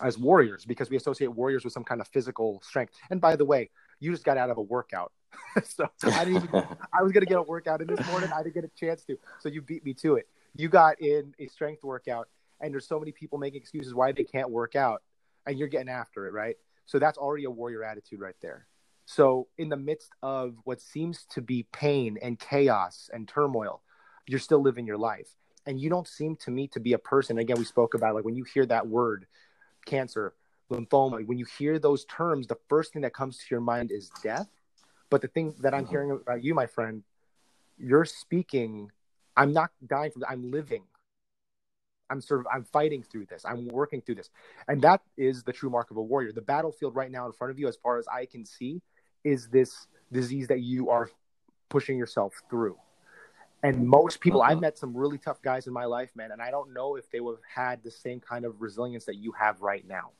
[0.00, 2.92] as warriors because we associate warriors with some kind of physical strength.
[3.10, 5.12] And by the way, you just got out of a workout.
[5.64, 8.30] so I didn't even I was gonna get a workout in this morning.
[8.32, 9.16] I didn't get a chance to.
[9.40, 10.28] So you beat me to it.
[10.54, 12.28] You got in a strength workout
[12.60, 15.02] and there's so many people making excuses why they can't work out
[15.46, 16.56] and you're getting after it, right?
[16.86, 18.66] So that's already a warrior attitude right there.
[19.04, 23.82] So in the midst of what seems to be pain and chaos and turmoil,
[24.26, 25.28] you're still living your life.
[25.64, 27.38] And you don't seem to me to be a person.
[27.38, 29.26] Again, we spoke about like when you hear that word,
[29.84, 30.34] cancer,
[30.70, 34.10] lymphoma, when you hear those terms, the first thing that comes to your mind is
[34.22, 34.48] death.
[35.10, 35.90] But the thing that I'm mm-hmm.
[35.90, 37.02] hearing about you, my friend,
[37.78, 38.90] you're speaking.
[39.36, 40.24] I'm not dying from.
[40.28, 40.82] I'm living.
[42.10, 43.44] I'm sort of I'm fighting through this.
[43.44, 44.30] I'm working through this.
[44.68, 46.32] And that is the true mark of a warrior.
[46.32, 48.80] The battlefield right now in front of you, as far as I can see,
[49.24, 51.10] is this disease that you are
[51.68, 52.76] pushing yourself through.
[53.62, 54.52] And most people, uh-huh.
[54.52, 57.10] I've met some really tough guys in my life, man, and I don't know if
[57.10, 60.10] they would have had the same kind of resilience that you have right now.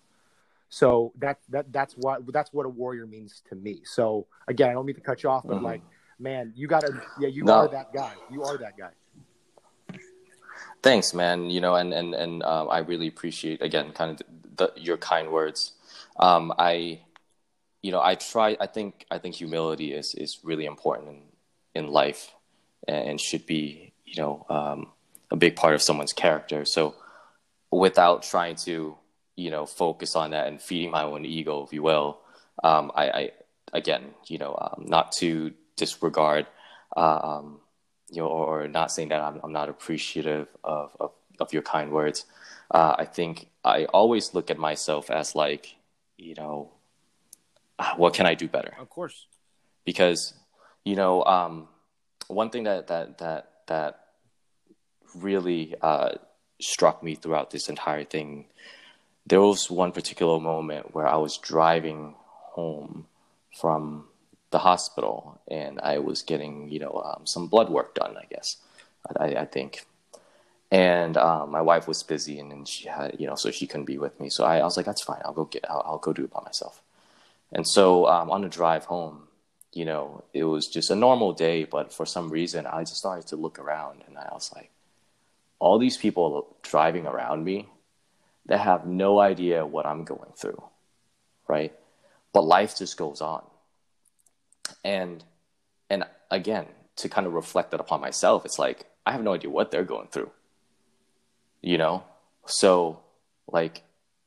[0.68, 3.82] So that that that's what that's what a warrior means to me.
[3.84, 5.64] So again, I don't mean to cut you off, but mm-hmm.
[5.64, 5.82] like,
[6.18, 7.52] man, you gotta, yeah, you no.
[7.52, 8.14] are that guy.
[8.32, 8.90] You are that guy.
[10.82, 11.50] Thanks, man.
[11.50, 15.30] You know, and and and um, I really appreciate again, kind of the, your kind
[15.30, 15.72] words.
[16.18, 17.00] Um, I,
[17.82, 18.56] you know, I try.
[18.60, 21.22] I think I think humility is is really important in
[21.74, 22.32] in life,
[22.86, 24.92] and should be you know um,
[25.30, 26.64] a big part of someone's character.
[26.64, 26.94] So,
[27.70, 28.96] without trying to
[29.36, 32.18] you know focus on that and feeding my own ego, if you will,
[32.62, 33.30] um, I, I
[33.72, 36.46] again, you know, um, not to disregard.
[36.96, 37.60] Um,
[38.10, 41.90] you know, or not saying that I'm, I'm not appreciative of, of, of your kind
[41.90, 42.24] words.
[42.70, 45.76] Uh, I think I always look at myself as like,
[46.16, 46.72] you know,
[47.78, 48.74] ah, what can I do better?
[48.78, 49.26] Of course.
[49.84, 50.34] Because,
[50.84, 51.68] you know, um,
[52.28, 54.00] one thing that, that, that, that
[55.14, 56.12] really uh,
[56.60, 58.46] struck me throughout this entire thing,
[59.26, 62.14] there was one particular moment where I was driving
[62.52, 63.06] home
[63.58, 64.06] from
[64.50, 68.56] the hospital and I was getting, you know, um, some blood work done, I guess,
[69.18, 69.84] I, I think.
[70.70, 73.84] And um, my wife was busy and, and, she had, you know, so she couldn't
[73.86, 74.30] be with me.
[74.30, 75.20] So I, I was like, that's fine.
[75.24, 76.82] I'll go get, I'll, I'll go do it by myself.
[77.52, 79.28] And so um, on the drive home,
[79.72, 83.26] you know, it was just a normal day, but for some reason I just started
[83.28, 84.70] to look around and I was like,
[85.58, 87.68] all these people driving around me
[88.46, 90.62] that have no idea what I'm going through,
[91.48, 91.72] right?
[92.32, 93.42] But life just goes on
[94.84, 95.24] and
[95.90, 99.50] and again to kind of reflect that upon myself it's like i have no idea
[99.50, 100.30] what they're going through
[101.66, 102.04] you know?
[102.46, 103.00] So
[103.48, 103.82] like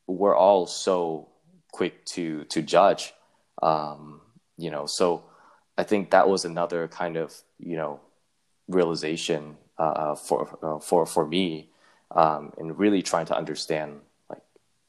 [0.08, 1.30] we're all so
[1.71, 3.13] quick to to judge
[3.62, 4.21] um
[4.58, 4.86] you know?
[4.86, 5.23] So
[5.78, 8.02] i think that was another kind of you know
[8.67, 11.69] realization uh, for uh, for for me
[12.12, 14.43] um and really trying to understand like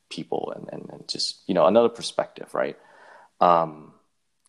[0.09, 2.77] people and, and and just you know another perspective right?
[3.41, 3.93] Um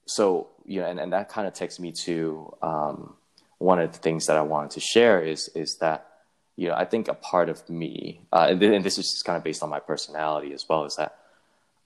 [0.08, 3.16] so you know, and, and that kind of takes me to um,
[3.58, 6.08] one of the things that I wanted to share is is that
[6.56, 9.38] you know I think a part of me, uh, and, and this is just kind
[9.38, 11.18] of based on my personality as well, is that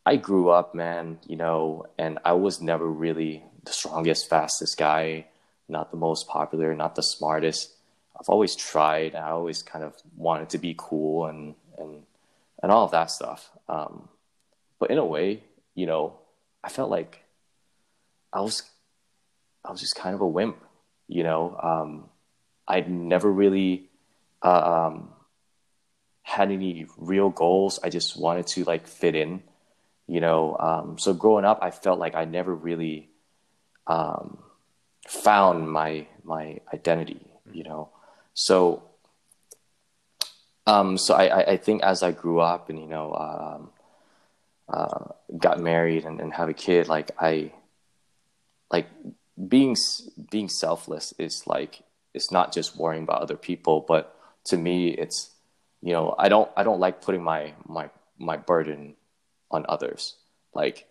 [0.05, 5.25] I grew up, man, you know, and I was never really the strongest, fastest guy,
[5.67, 7.71] not the most popular, not the smartest.
[8.17, 9.15] I've always tried.
[9.15, 12.03] and I always kind of wanted to be cool and and
[12.61, 13.49] and all of that stuff.
[13.67, 14.07] Um,
[14.79, 16.19] but in a way, you know,
[16.63, 17.24] I felt like
[18.35, 18.63] I was
[19.63, 20.57] I was just kind of a wimp,
[21.07, 21.57] you know.
[21.57, 22.09] Um,
[22.67, 23.89] I'd never really
[24.43, 25.09] uh, um,
[26.21, 27.79] had any real goals.
[27.81, 29.41] I just wanted to like fit in,
[30.05, 30.57] you know.
[30.59, 33.09] Um, so growing up, I felt like I never really
[33.87, 34.37] um,
[35.07, 37.21] found my my identity,
[37.53, 37.89] you know.
[38.33, 38.83] So,
[40.67, 43.69] um, so I, I think as I grew up and you know um,
[44.67, 45.05] uh,
[45.37, 47.53] got married and, and have a kid, like I
[48.71, 48.87] like
[49.47, 49.75] being
[50.31, 51.81] being selfless is like
[52.13, 55.31] it's not just worrying about other people, but to me, it's
[55.81, 58.95] you know I don't I don't like putting my my my burden
[59.51, 60.15] on others.
[60.53, 60.87] Like,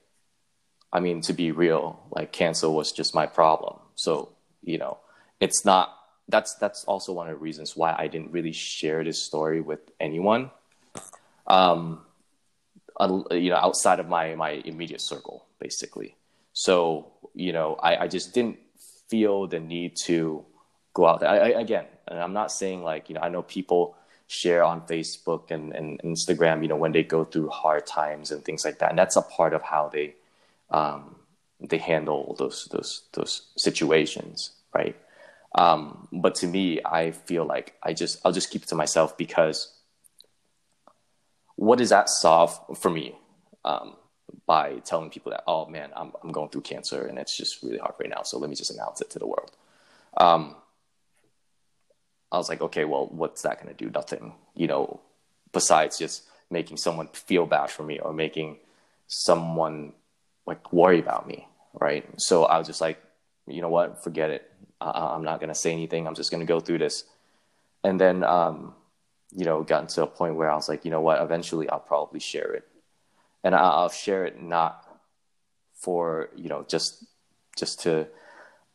[0.93, 3.79] I mean, to be real, like cancer was just my problem.
[3.95, 4.31] So
[4.63, 4.99] you know,
[5.41, 5.97] it's not.
[6.29, 9.81] That's that's also one of the reasons why I didn't really share this story with
[10.01, 10.51] anyone.
[11.47, 12.01] Um,
[13.31, 16.17] you know, outside of my my immediate circle, basically.
[16.55, 18.59] So, you know, I, I just didn't
[19.09, 20.45] feel the need to
[20.95, 21.29] go out there.
[21.29, 24.81] I, I, again, And I'm not saying like, you know, I know people share on
[24.83, 28.79] Facebook and, and Instagram, you know, when they go through hard times and things like
[28.79, 28.91] that.
[28.91, 30.15] And that's a part of how they
[30.71, 31.17] um,
[31.61, 34.97] they handle those those those situations, right?
[35.55, 39.17] Um, but to me, I feel like I just I'll just keep it to myself
[39.17, 39.73] because
[41.57, 43.15] what does that solve for me
[43.65, 43.95] um,
[44.47, 47.79] by telling people that oh man I'm I'm going through cancer and it's just really
[47.79, 49.51] hard right now, so let me just announce it to the world.
[50.17, 50.57] Um,
[52.31, 53.91] I was like, okay, well, what's that going to do?
[53.91, 55.01] Nothing, you know,
[55.53, 58.59] besides just making someone feel bad for me or making
[59.07, 59.93] someone
[60.47, 62.05] like worry about me, right?
[62.19, 63.01] So I was just like,
[63.47, 64.51] you know what, forget it.
[64.81, 66.07] I'm not going to say anything.
[66.07, 67.05] I'm just going to go through this.
[67.83, 68.75] And then, um,
[69.33, 71.81] you know, gotten to a point where I was like, you know what, eventually I'll
[71.81, 72.67] probably share it.
[73.45, 74.85] And I'll share it not
[75.75, 77.05] for, you know, just,
[77.57, 78.09] just to,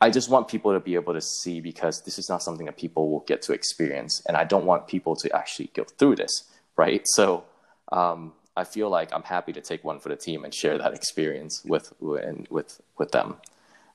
[0.00, 2.78] I just want people to be able to see because this is not something that
[2.78, 4.22] people will get to experience.
[4.26, 6.44] And I don't want people to actually go through this,
[6.76, 7.02] right?
[7.04, 7.44] So,
[7.92, 10.92] um, I feel like I'm happy to take one for the team and share that
[10.92, 13.36] experience with with with them.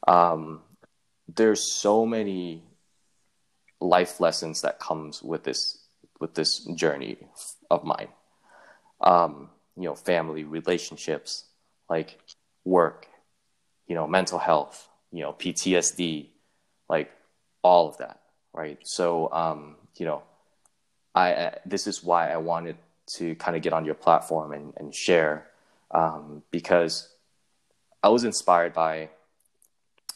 [0.08, 0.62] Um,
[1.28, 2.64] there's so many
[3.82, 5.80] life lessons that comes with this
[6.20, 7.18] with this journey
[7.70, 8.08] of mine.
[9.02, 11.46] Um, you know, family, relationships,
[11.90, 12.20] like
[12.64, 13.08] work,
[13.88, 16.28] you know, mental health, you know, PTSD,
[16.90, 17.12] like
[17.62, 18.20] all of that,
[18.54, 18.80] right?
[18.84, 20.24] So, um, you know,
[21.14, 22.78] I, I this is why I wanted
[23.18, 25.48] to kind of get on your platform and, and share
[25.92, 27.10] um, because
[28.04, 29.10] I was inspired by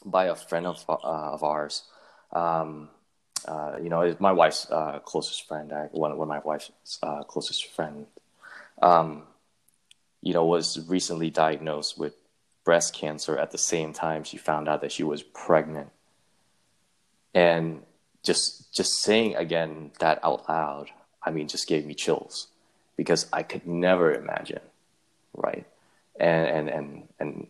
[0.05, 1.83] by a friend of, uh, of ours.
[2.31, 2.89] Um,
[3.47, 7.67] uh, you know, my wife's uh, closest friend, one, one of my wife's uh, closest
[7.67, 8.05] friend,
[8.81, 9.23] um,
[10.21, 12.13] you know, was recently diagnosed with
[12.65, 15.89] breast cancer at the same time she found out that she was pregnant.
[17.33, 17.83] And
[18.23, 20.89] just just saying again that out loud,
[21.23, 22.47] I mean, just gave me chills
[22.97, 24.61] because I could never imagine,
[25.33, 25.65] right?
[26.19, 27.47] And and and and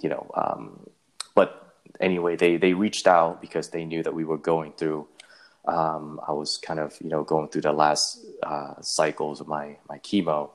[0.00, 0.90] you know, um,
[1.34, 5.06] but anyway, they they reached out because they knew that we were going through.
[5.66, 9.76] Um, I was kind of you know going through the last uh, cycles of my
[9.88, 10.50] my chemo,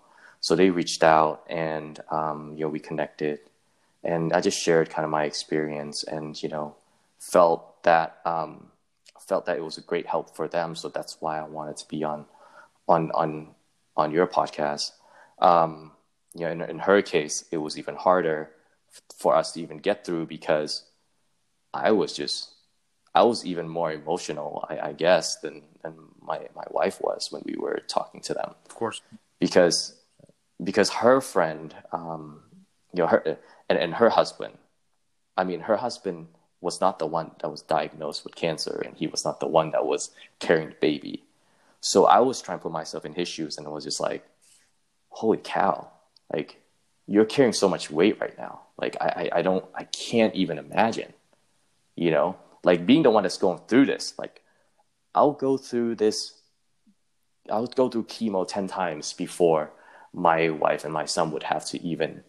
[0.47, 3.39] so they reached out and um, you know we connected,
[4.01, 6.73] and I just shared kind of my experience and you know
[7.19, 8.67] felt that um,
[9.19, 10.73] felt that it was a great help for them.
[10.73, 12.27] So that's why I wanted to be on
[12.87, 13.55] on on
[13.97, 14.91] on your podcast.
[15.39, 15.91] Um,
[16.33, 18.51] you know, in, in her case, it was even harder
[19.17, 20.83] for us to even get through because
[21.73, 22.53] I was just,
[23.13, 27.41] I was even more emotional, I, I guess, than, than my, my wife was when
[27.45, 28.55] we were talking to them.
[28.65, 29.01] Of course.
[29.41, 29.96] Because,
[30.63, 32.41] because her friend, um,
[32.93, 33.37] you know, her,
[33.69, 34.57] and, and her husband,
[35.35, 36.27] I mean, her husband
[36.61, 39.71] was not the one that was diagnosed with cancer and he was not the one
[39.71, 41.23] that was carrying the baby.
[41.81, 44.27] So I was trying to put myself in his shoes and it was just like,
[45.09, 45.89] holy cow,
[46.33, 46.61] like
[47.05, 48.61] you're carrying so much weight right now.
[48.77, 51.13] Like I, I, I don't, I can't even imagine,
[51.95, 54.41] you know, like being the one that's going through this, like
[55.13, 56.33] I'll go through this,
[57.49, 59.71] I'll go through chemo 10 times before
[60.17, 62.23] my wife and my son would have to even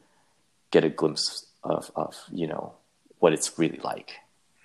[0.71, 2.75] get a glimpse of, of you know,
[3.19, 4.13] what it's really like,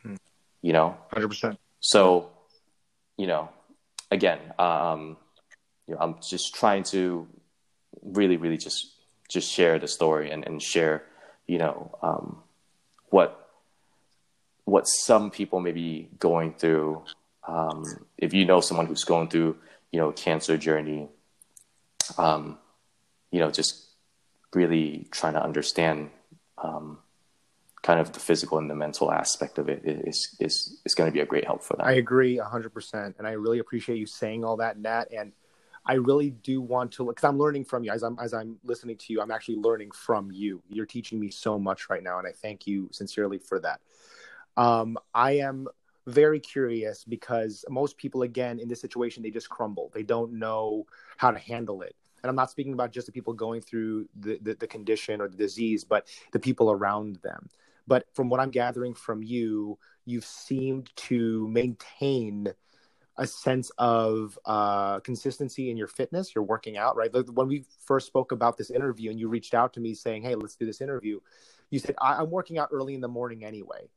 [0.02, 0.16] hmm.
[0.62, 0.98] you know?
[1.14, 1.58] 100%.
[1.80, 2.30] So,
[3.18, 3.50] you know,
[4.12, 5.18] again, um,
[5.88, 7.28] you know, I'm just trying to
[8.02, 8.90] really, really just
[9.30, 11.04] just share the story and, and share,
[11.48, 12.44] you know, um,
[13.10, 13.50] what
[14.66, 17.04] what some people may be going through.
[17.48, 17.84] Um,
[18.18, 19.58] if you know someone who's going through,
[19.92, 21.10] you know, cancer journey,
[22.18, 22.58] um,
[23.34, 23.88] you know, just
[24.54, 26.12] really trying to understand
[26.60, 27.00] um,
[27.82, 31.14] kind of the physical and the mental aspect of it is is is going to
[31.14, 31.86] be a great help for them.
[31.86, 35.06] I agree hundred percent, and I really appreciate you saying all that, Nat.
[35.12, 35.34] And
[35.84, 38.98] I really do want to, because I'm learning from you as I'm as I'm listening
[38.98, 39.20] to you.
[39.20, 40.62] I'm actually learning from you.
[40.70, 43.82] You're teaching me so much right now, and I thank you sincerely for that.
[44.56, 45.68] Um, I am
[46.06, 49.90] very curious because most people, again, in this situation, they just crumble.
[49.92, 50.86] They don't know
[51.18, 54.40] how to handle it and I'm not speaking about just the people going through the,
[54.42, 57.50] the, the, condition or the disease, but the people around them.
[57.86, 62.54] But from what I'm gathering from you, you've seemed to maintain
[63.18, 67.12] a sense of uh, consistency in your fitness, You're working out, right?
[67.34, 70.34] When we first spoke about this interview and you reached out to me saying, hey,
[70.36, 71.20] let's do this interview,
[71.70, 73.90] you said, I- am working out early in the morning anyway.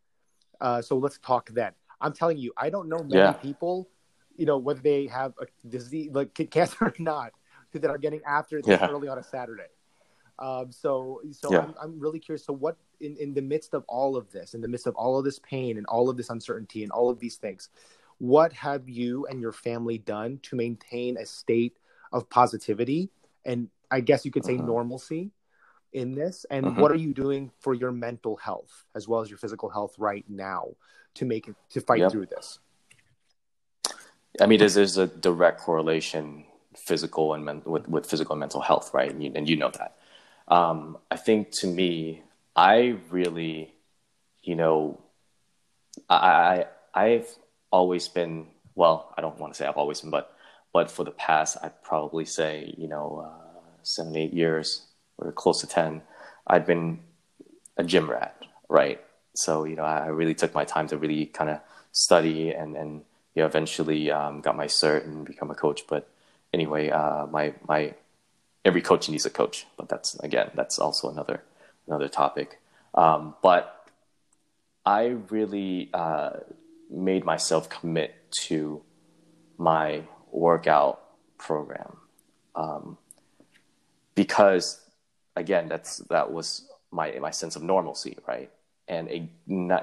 [0.60, 1.72] Uh, so let's talk then.
[2.00, 3.32] I'm telling you, I don't know many yeah.
[3.32, 3.88] people,
[4.36, 7.32] you know, whether they have a disease, like cancer or not,
[7.72, 8.88] that are getting after this yeah.
[8.88, 9.68] early on a Saturday.
[10.38, 11.60] Um, so, so yeah.
[11.60, 12.44] I'm, I'm really curious.
[12.44, 15.18] So, what in, in the midst of all of this, in the midst of all
[15.18, 17.70] of this pain and all of this uncertainty and all of these things,
[18.18, 21.76] what have you and your family done to maintain a state
[22.12, 23.10] of positivity
[23.44, 24.66] and I guess you could say uh-huh.
[24.66, 25.30] normalcy
[25.92, 26.44] in this?
[26.50, 26.80] And uh-huh.
[26.80, 30.24] what are you doing for your mental health as well as your physical health right
[30.28, 30.70] now
[31.14, 32.10] to make it to fight yep.
[32.10, 32.58] through this?
[34.40, 36.44] I mean, there's, there's a direct correlation
[36.76, 39.10] physical and men- with, with physical and mental health, right?
[39.10, 39.96] And you, and you know that.
[40.48, 42.22] Um, I think to me,
[42.54, 43.74] I really,
[44.42, 45.00] you know,
[46.08, 47.28] I, I I've
[47.70, 49.12] always been well.
[49.16, 50.34] I don't want to say I've always been, but
[50.72, 54.86] but for the past, I'd probably say you know uh, seven eight years
[55.18, 56.02] or close to ten,
[56.46, 57.00] I'd been
[57.76, 58.36] a gym rat,
[58.68, 59.00] right?
[59.34, 61.60] So you know, I really took my time to really kind of
[61.92, 63.02] study and and
[63.34, 65.82] you know eventually um, got my cert and become a coach.
[65.88, 66.08] But
[66.56, 67.94] anyway, uh, my my
[68.64, 71.38] every coach needs a coach, but that's again that's also another
[71.86, 72.48] another topic.
[72.94, 73.62] Um, but
[74.86, 75.02] I
[75.36, 76.30] really uh,
[76.90, 78.14] made myself commit
[78.46, 78.82] to
[79.58, 80.02] my
[80.32, 80.96] workout
[81.38, 81.92] program
[82.54, 82.96] um,
[84.14, 84.80] because
[85.34, 86.46] again that's that was
[86.90, 88.50] my my sense of normalcy right?
[88.88, 89.22] And it,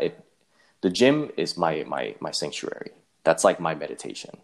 [0.05, 0.13] it,
[0.82, 2.91] the gym is my my my sanctuary.
[3.24, 4.36] That's like my meditation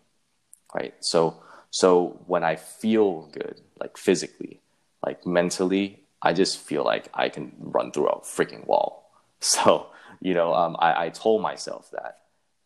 [0.73, 0.93] right?
[0.99, 1.41] So
[1.71, 4.59] so when i feel good like physically
[5.05, 9.05] like mentally i just feel like i can run through a freaking wall.
[9.41, 9.87] So
[10.19, 12.17] you know um, I, I told myself that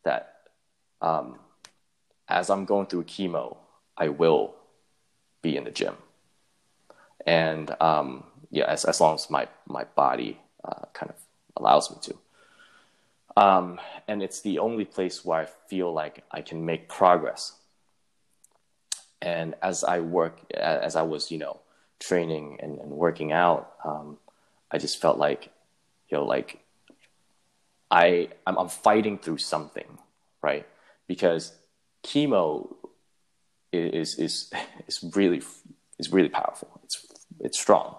[0.03, 0.33] that
[1.01, 1.37] um,
[2.27, 3.57] as i'm going through chemo
[3.95, 4.55] i will
[5.43, 5.95] be in the gym.
[7.27, 11.17] And um, yeah as, as long as my my body uh, kind of
[11.57, 12.15] allows me to.
[13.35, 17.53] Um, and it's the only place where I feel like I can make progress.
[19.23, 21.59] And as I work, as I was, you know,
[21.99, 24.17] training and, and working out, um,
[24.69, 25.49] I just felt like,
[26.09, 26.59] you know, like
[27.89, 29.97] I I'm, I'm fighting through something,
[30.41, 30.67] right?
[31.07, 31.53] Because
[32.03, 32.75] chemo
[33.71, 34.51] is is
[34.87, 35.41] is really
[35.97, 36.69] is really powerful.
[36.83, 37.07] It's
[37.39, 37.95] it's strong.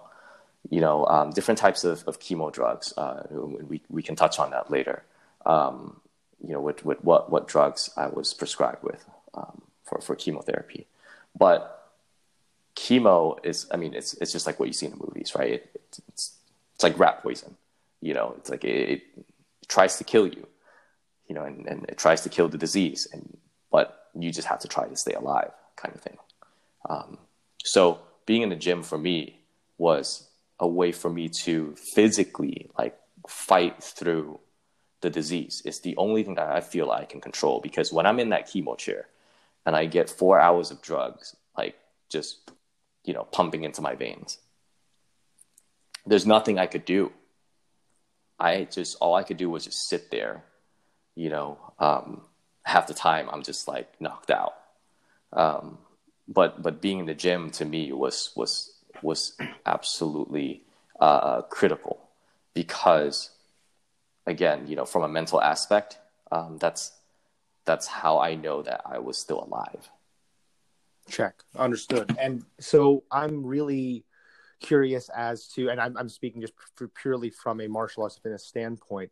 [0.69, 2.93] You know, um, different types of, of chemo drugs.
[2.95, 5.03] Uh, we we can touch on that later
[5.45, 6.01] um,
[6.45, 10.87] you know, with, with what, what drugs I was prescribed with um, for, for chemotherapy.
[11.37, 11.91] But
[12.75, 15.53] chemo is, I mean, it's, it's just like what you see in the movies, right?
[15.53, 16.37] It, it, it's,
[16.73, 17.55] it's like rat poison,
[18.01, 19.01] you know, it's like it, it,
[19.67, 20.47] tries to kill you,
[21.27, 23.37] you know, and, and it tries to kill the disease, and,
[23.71, 26.17] but you just have to try to stay alive kind of thing.
[26.87, 27.17] Um,
[27.63, 29.39] so being in the gym for me
[29.77, 30.29] was
[30.59, 32.95] a way for me to physically like
[33.27, 34.39] fight through
[35.01, 35.61] the disease.
[35.65, 38.47] It's the only thing that I feel I can control because when I'm in that
[38.47, 39.07] chemo chair
[39.65, 41.75] and I get four hours of drugs, like
[42.09, 42.51] just,
[43.03, 44.37] you know, pumping into my veins,
[46.05, 47.11] there's nothing I could do.
[48.39, 50.43] I just, all I could do was just sit there,
[51.15, 52.21] you know, um,
[52.63, 54.53] half the time I'm just like knocked out.
[55.33, 55.77] Um,
[56.27, 60.63] but, but being in the gym to me was, was, was absolutely
[60.99, 61.99] uh, critical
[62.53, 63.31] because
[64.25, 65.97] again, you know, from a mental aspect,
[66.31, 66.91] um, that's
[67.65, 69.89] that's how I know that I was still alive.
[71.09, 72.15] Check, understood.
[72.19, 74.05] And so I'm really
[74.59, 76.53] curious as to, and I'm, I'm speaking just
[76.95, 79.11] purely from a martial arts fitness standpoint,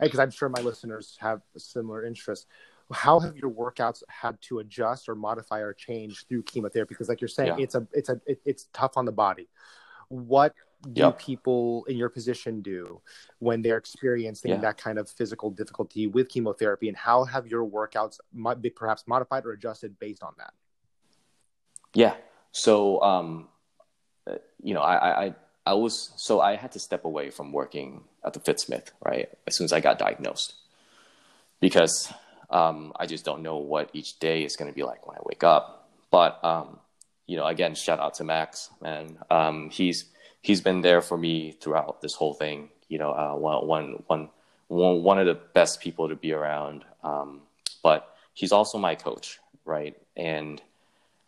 [0.00, 2.46] because I'm sure my listeners have a similar interest.
[2.92, 6.94] How have your workouts had to adjust or modify or change through chemotherapy?
[6.94, 7.64] Because, like you're saying, yeah.
[7.64, 9.48] it's a it's a it, it's tough on the body.
[10.08, 10.54] What
[10.92, 11.18] do yep.
[11.18, 13.00] people in your position do
[13.38, 14.58] when they're experiencing yeah.
[14.58, 16.88] that kind of physical difficulty with chemotherapy?
[16.88, 20.52] And how have your workouts might be perhaps modified or adjusted based on that?
[21.94, 22.14] Yeah.
[22.52, 23.48] So um,
[24.26, 25.34] uh, you know I, I
[25.66, 29.56] i was so i had to step away from working at the fitsmith right as
[29.56, 30.54] soon as i got diagnosed.
[31.60, 32.12] Because
[32.50, 35.20] um, i just don't know what each day is going to be like when i
[35.24, 35.90] wake up.
[36.10, 36.78] But um,
[37.26, 40.06] you know again shout out to max and um, he's
[40.44, 42.68] he's been there for me throughout this whole thing.
[42.88, 44.28] You know, uh, one, one, one,
[44.68, 46.84] one, one of the best people to be around.
[47.02, 47.40] Um,
[47.82, 49.96] but he's also my coach, right?
[50.16, 50.60] And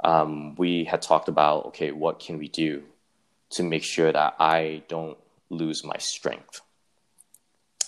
[0.05, 2.83] um, we had talked about, okay, what can we do
[3.51, 5.17] to make sure that I don't
[5.49, 6.61] lose my strength?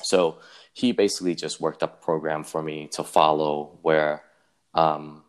[0.01, 0.39] So
[0.73, 4.23] he basically just worked up a program for me to follow where,
[4.73, 5.25] um,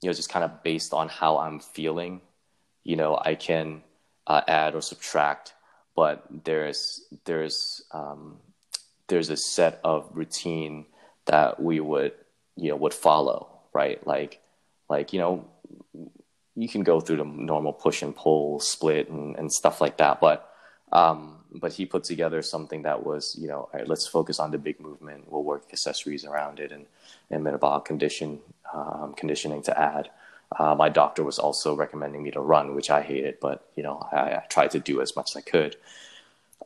[0.00, 2.22] you know, just kind of based on how I'm feeling,
[2.84, 3.82] you know, I can
[4.26, 5.54] uh, add or subtract,
[5.94, 8.38] but there's there's um,
[9.08, 10.86] there's a set of routine
[11.26, 12.12] that we would
[12.56, 14.04] you know would follow, right?
[14.06, 14.40] Like
[14.88, 15.46] like you know
[16.54, 20.20] you can go through the normal push and pull, split, and, and stuff like that,
[20.20, 20.38] but
[20.92, 24.50] Um, but he put together something that was, you know, all right, let's focus on
[24.50, 25.24] the big movement.
[25.30, 26.86] We'll work accessories around it and,
[27.30, 28.40] and metabolic condition
[28.72, 30.10] um, conditioning to add.
[30.58, 34.00] Uh, my doctor was also recommending me to run, which I hated, but you know,
[34.12, 35.76] I, I tried to do as much as I could.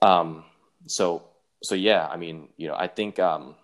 [0.03, 0.45] Um,
[0.87, 1.23] so,
[1.63, 3.55] so yeah, I mean, you know, I think, um,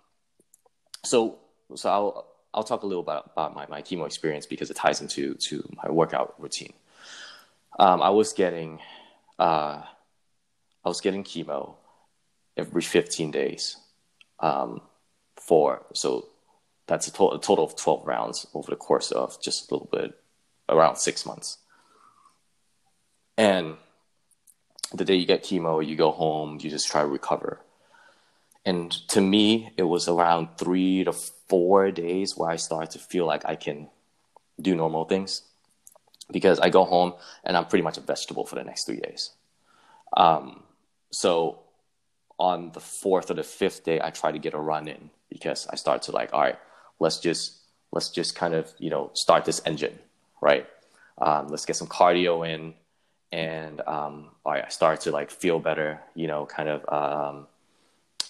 [1.03, 1.37] so,
[1.75, 5.01] so I'll, I'll talk a little about, about my, my chemo experience because it ties
[5.01, 6.73] into to my workout routine.
[7.79, 8.79] Um, I was getting,
[9.37, 9.83] uh,
[10.83, 11.75] I was getting chemo
[12.55, 13.77] every 15 days
[14.39, 14.81] um,
[15.35, 16.27] for so
[16.87, 19.89] that's a, to- a, total of 12 rounds over the course of just a little
[19.91, 20.17] bit
[20.69, 21.57] around six months.
[23.37, 23.75] And
[24.93, 27.59] the day you get chemo you go home you just try to recover.
[28.65, 33.25] And to me it was around three to four days where i started to feel
[33.25, 33.89] like i can
[34.59, 35.43] do normal things
[36.31, 37.13] because i go home
[37.43, 39.31] and i'm pretty much a vegetable for the next three days.
[40.15, 40.63] Um,
[41.11, 41.59] so
[42.39, 45.67] on the fourth or the fifth day i try to get a run in because
[45.67, 46.57] i start to like all right
[46.99, 47.57] let's just
[47.91, 49.97] let's just kind of you know start this engine
[50.41, 50.67] right
[51.19, 52.73] um, let's get some cardio in
[53.31, 57.47] and um, I start to like feel better, you know, kind of um,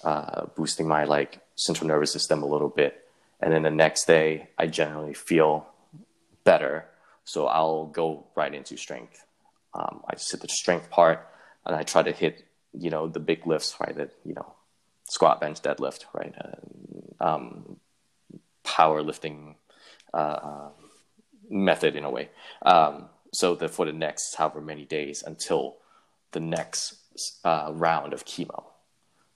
[0.03, 3.03] uh, boosting my like central nervous system a little bit.
[3.39, 5.67] And then the next day, I generally feel
[6.43, 6.85] better,
[7.23, 9.23] so I'll go right into strength.
[9.75, 11.27] Um, I just hit the strength part,
[11.65, 13.95] and I try to hit, you know, the big lifts, right?
[13.95, 14.53] That you know,
[15.03, 16.33] squat, bench, deadlift, right?
[16.41, 17.77] Uh, um,
[18.67, 19.55] powerlifting
[20.13, 20.69] uh, uh,
[21.49, 22.29] method in a way.
[22.65, 25.77] Um, so that for the next however many days until
[26.31, 26.95] the next
[27.43, 28.63] uh, round of chemo.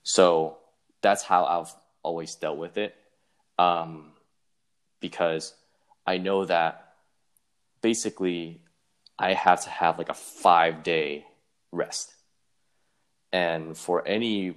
[0.02, 0.58] So
[1.00, 1.72] that's how I've
[2.02, 2.94] always dealt with it,
[3.58, 4.12] um,
[5.00, 5.54] because
[6.06, 6.94] I know that
[7.80, 8.60] basically
[9.18, 11.24] I have to have like a five day
[11.70, 12.12] rest,
[13.32, 14.54] and for any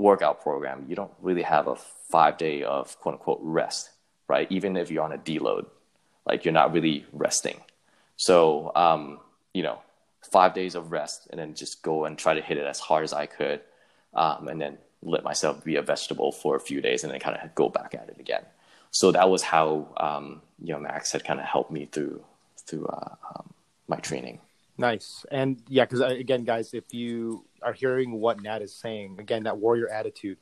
[0.00, 3.90] workout program, you don't really have a five day of quote unquote rest,
[4.28, 4.50] right?
[4.50, 5.66] Even if you're on a deload,
[6.26, 7.60] like you're not really resting.
[8.16, 9.20] So, um,
[9.54, 9.78] you know,
[10.22, 13.04] five days of rest and then just go and try to hit it as hard
[13.04, 13.60] as I could.
[14.12, 17.36] Um, and then let myself be a vegetable for a few days and then kind
[17.36, 18.44] of go back at it again.
[18.90, 22.22] So that was how, um, you know, Max had kind of helped me through,
[22.66, 23.50] through uh, um,
[23.86, 24.40] my training.
[24.80, 25.26] Nice.
[25.30, 29.42] And yeah, because uh, again, guys, if you are hearing what Nat is saying, again,
[29.42, 30.38] that warrior attitude,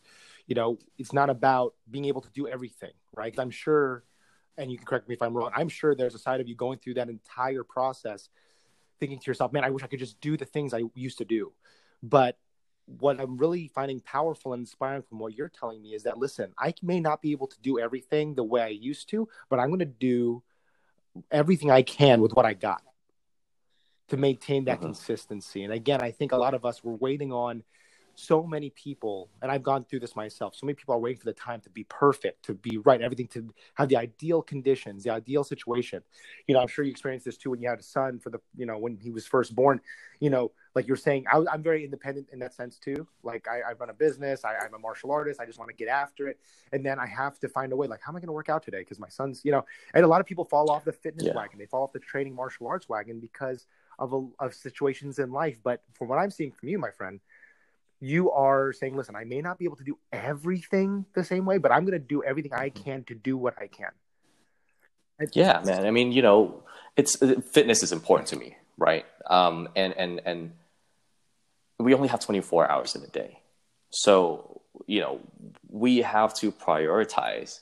[0.46, 3.36] you know, it's not about being able to do everything, right?
[3.36, 4.04] I'm sure
[4.56, 5.50] and you can correct me if I'm wrong.
[5.54, 8.28] I'm sure there's a side of you going through that entire process,
[9.00, 11.24] thinking to yourself, "Man, I wish I could just do the things I used to
[11.24, 11.52] do."
[12.00, 12.38] But
[12.86, 16.52] what I'm really finding powerful and inspiring from what you're telling me is that listen,
[16.58, 19.68] I may not be able to do everything the way I used to, but I'm
[19.68, 20.44] going to do
[21.30, 22.82] everything I can with what I got
[24.08, 24.86] to maintain that mm-hmm.
[24.86, 25.64] consistency.
[25.64, 27.62] And again, I think a lot of us were waiting on
[28.20, 31.26] so many people, and I've gone through this myself, so many people are waiting for
[31.26, 35.10] the time to be perfect, to be right, everything to have the ideal conditions, the
[35.10, 36.02] ideal situation.
[36.48, 38.40] You know, I'm sure you experienced this too when you had a son for the,
[38.56, 39.80] you know, when he was first born,
[40.18, 43.06] you know, like you're saying, I, am very independent in that sense too.
[43.22, 45.76] Like I, I run a business, I, am a martial artist, I just want to
[45.76, 46.40] get after it.
[46.72, 48.48] And then I have to find a way, like, how am I going to work
[48.48, 48.80] out today?
[48.80, 51.36] Because my son's, you know, and a lot of people fall off the fitness yeah.
[51.36, 53.66] wagon, they fall off the training martial arts wagon because
[53.98, 55.58] of, a, of situations in life.
[55.62, 57.20] But from what I'm seeing from you, my friend,
[58.00, 61.58] you are saying, listen, I may not be able to do everything the same way,
[61.58, 62.84] but I'm going to do everything I mm-hmm.
[62.84, 63.90] can to do what I can.
[65.32, 65.84] yeah, man.
[65.84, 66.62] I mean, you know,
[66.96, 69.04] it's uh, fitness is important to me, right?
[69.26, 70.52] Um, and and and
[71.78, 73.40] we only have 24 hours in a day,
[73.90, 75.20] so you know,
[75.68, 77.60] we have to prioritize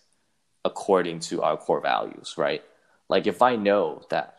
[0.64, 2.62] according to our core values, right?
[3.08, 4.35] Like if I know that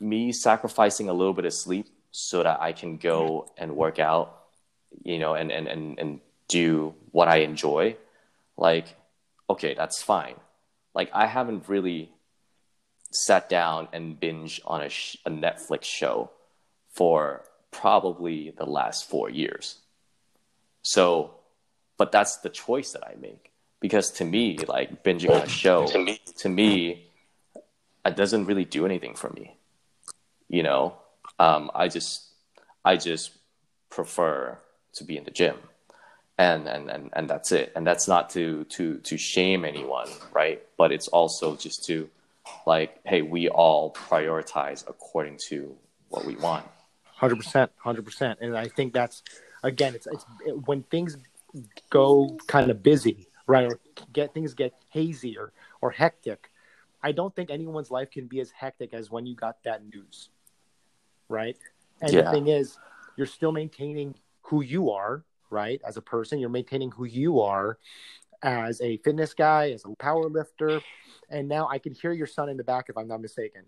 [0.00, 4.44] me sacrificing a little bit of sleep so that I can go and work out
[5.02, 7.96] you know, and, and, and, and do what I enjoy,
[8.56, 8.96] like,
[9.48, 10.36] okay, that's fine.
[10.94, 12.12] Like, I haven't really
[13.10, 16.30] sat down and binge on a, sh- a Netflix show
[16.90, 19.78] for probably the last four years.
[20.82, 21.34] So,
[21.96, 25.86] but that's the choice that I make because to me, like binging on a show,
[25.88, 27.06] to me, to me,
[28.04, 29.56] it doesn't really do anything for me.
[30.48, 30.94] You know,
[31.38, 32.24] um, I just,
[32.84, 33.32] I just
[33.90, 34.58] prefer
[34.94, 35.56] to be in the gym.
[36.36, 37.72] And and and, and that's it.
[37.76, 40.60] And that's not to to to shame anyone right?
[40.76, 42.10] But it's also just to
[42.66, 45.76] like hey we all prioritize according to
[46.08, 46.66] what we want.
[47.20, 49.22] 100% 100% and i think that's
[49.62, 51.16] again it's it's it, when things
[51.88, 53.78] go kind of busy right or
[54.12, 56.50] get things get hazy or or hectic
[57.04, 60.30] i don't think anyone's life can be as hectic as when you got that news
[61.28, 61.56] right
[62.00, 62.22] and yeah.
[62.22, 62.78] the thing is
[63.16, 65.80] you're still maintaining who you are, right?
[65.86, 67.78] As a person, you're maintaining who you are
[68.42, 70.80] as a fitness guy, as a power lifter.
[71.30, 73.62] And now I can hear your son in the back if I'm not mistaken.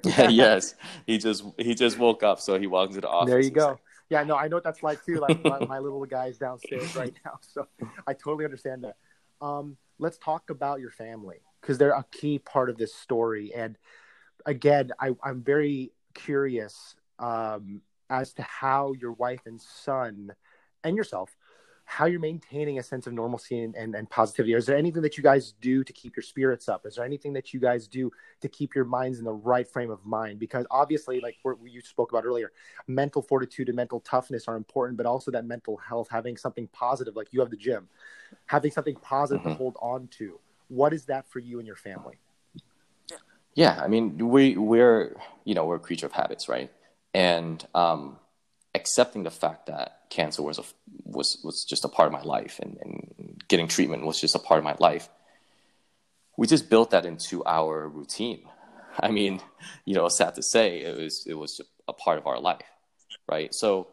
[0.04, 0.74] yes,
[1.06, 3.30] he just he just woke up, so he walked into the office.
[3.30, 3.78] There you go.
[4.10, 5.16] Yeah, no, I know what that's like too.
[5.16, 7.66] Like my, my little guy's downstairs right now, so
[8.06, 8.96] I totally understand that.
[9.44, 13.54] Um, let's talk about your family because they're a key part of this story.
[13.54, 13.78] And
[14.44, 20.32] again, I, I'm very curious um, as to how your wife and son
[20.84, 21.34] and yourself
[21.86, 24.54] how you're maintaining a sense of normalcy and, and, and, positivity.
[24.54, 26.86] Is there anything that you guys do to keep your spirits up?
[26.86, 28.10] Is there anything that you guys do
[28.40, 30.38] to keep your minds in the right frame of mind?
[30.38, 32.52] Because obviously, like you spoke about earlier,
[32.88, 37.16] mental fortitude and mental toughness are important, but also that mental health, having something positive,
[37.16, 37.88] like you have the gym,
[38.46, 39.50] having something positive mm-hmm.
[39.50, 40.40] to hold on to.
[40.74, 42.18] What is that for you and your family?
[43.54, 46.70] Yeah, I mean, we we're you know we're a creature of habits, right?
[47.14, 48.18] And um,
[48.74, 50.64] accepting the fact that cancer was a,
[51.04, 54.40] was was just a part of my life, and, and getting treatment was just a
[54.40, 55.08] part of my life.
[56.36, 58.42] We just built that into our routine.
[58.98, 59.40] I mean,
[59.84, 62.66] you know, sad to say, it was it was a part of our life,
[63.28, 63.54] right?
[63.54, 63.86] So,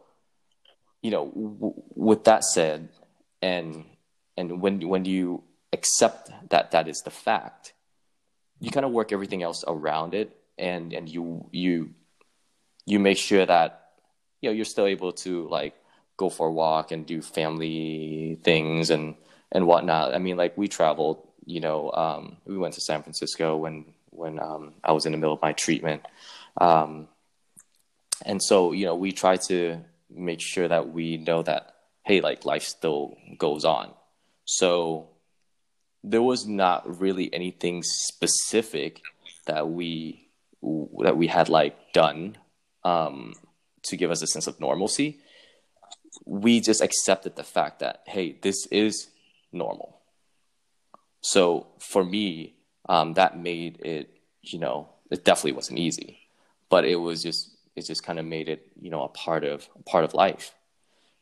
[1.04, 2.90] you know, w- with that said,
[3.44, 3.86] and
[4.38, 7.74] and when when do you accept that that is the fact,
[8.60, 11.92] you kind of work everything else around it, and and you you
[12.86, 13.92] you make sure that
[14.42, 15.76] you know you're still able to like
[16.18, 19.16] go for a walk and do family things and
[19.52, 20.14] and whatnot.
[20.14, 21.28] I mean, like we traveled.
[21.44, 25.18] You know, um, we went to San Francisco when when um, I was in the
[25.18, 26.06] middle of my treatment,
[26.60, 27.08] um,
[28.24, 32.46] and so you know we try to make sure that we know that hey, like
[32.46, 33.92] life still goes on.
[34.46, 35.11] So
[36.04, 39.02] there was not really anything specific
[39.46, 40.28] that we
[41.00, 42.38] that we had like done
[42.84, 43.34] um,
[43.84, 45.20] to give us a sense of normalcy,
[46.26, 49.10] we just accepted the fact that, hey, this is
[49.52, 49.98] normal.
[51.22, 52.54] So for me,
[52.88, 54.10] um, that made it,
[54.42, 56.20] you know, it definitely wasn't easy,
[56.70, 59.68] but it was just, it just kind of made it, you know, a part of,
[59.80, 60.54] a part of life,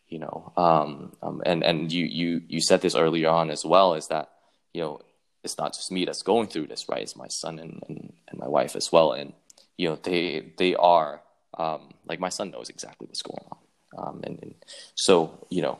[0.08, 0.52] you know.
[0.58, 4.30] Um, um, and, and you, you, you said this earlier on as well, is that,
[4.74, 5.02] you know,
[5.44, 7.02] it's not just me that's going through this, right?
[7.02, 9.14] It's my son and, and, and my wife as well.
[9.14, 9.34] And,
[9.78, 11.22] you know, they, they are,
[11.58, 13.58] um, like my son knows exactly what's going on.
[13.98, 14.56] Um, and, and,
[14.96, 15.80] so, you know,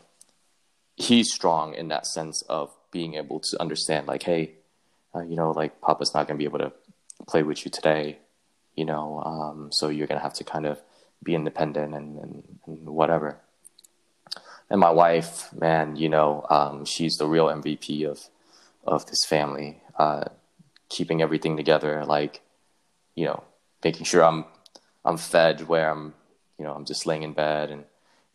[0.96, 4.54] he's strong in that sense of being able to understand, like, hey,
[5.16, 6.72] uh, you know, like Papa's not going to be able to
[7.28, 8.18] play with you today,
[8.76, 10.80] you know, um, so you're going to have to kind of
[11.24, 13.38] be independent and, and, and, whatever.
[14.70, 18.20] And my wife, man, you know, um, she's the real MVP of
[18.90, 20.26] of this family, uh,
[20.90, 22.42] keeping everything together, like,
[23.16, 23.44] you know,
[23.84, 24.46] making sure I'm
[25.06, 26.14] I'm fed where I'm,
[26.58, 27.86] you know, I'm just laying in bed and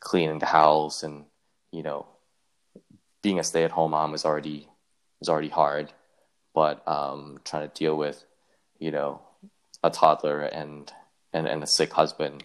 [0.01, 1.25] cleaning the house and,
[1.71, 2.07] you know,
[3.23, 4.69] being a stay at home mom is already
[5.21, 5.93] is already hard,
[6.55, 8.25] but um, trying to deal with,
[8.79, 9.21] you know,
[9.83, 10.93] a toddler and
[11.33, 12.45] and, and a sick husband,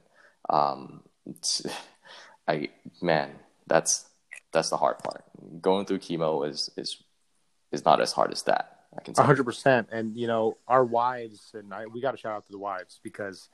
[0.49, 1.03] um,
[2.47, 2.69] I
[3.01, 3.31] man,
[3.67, 4.05] that's
[4.51, 5.23] that's the hard part.
[5.61, 6.97] Going through chemo is is
[7.71, 8.75] is not as hard as that.
[8.97, 9.13] I can.
[9.15, 12.51] hundred percent, and you know, our wives and I, we got to shout out to
[12.51, 13.49] the wives because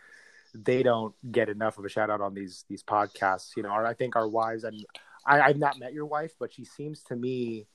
[0.54, 3.58] they don't get enough of a shout out on these these podcasts.
[3.58, 4.86] You know, I think our wives and
[5.26, 7.68] I, I've not met your wife, but she seems to me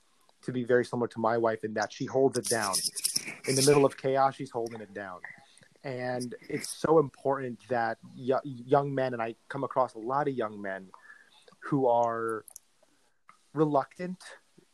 [0.43, 2.73] to be very similar to my wife in that she holds it down.
[3.47, 5.19] In the middle of chaos, she's holding it down.
[5.83, 10.33] And it's so important that y- young men, and I come across a lot of
[10.33, 10.87] young men
[11.59, 12.45] who are
[13.53, 14.19] reluctant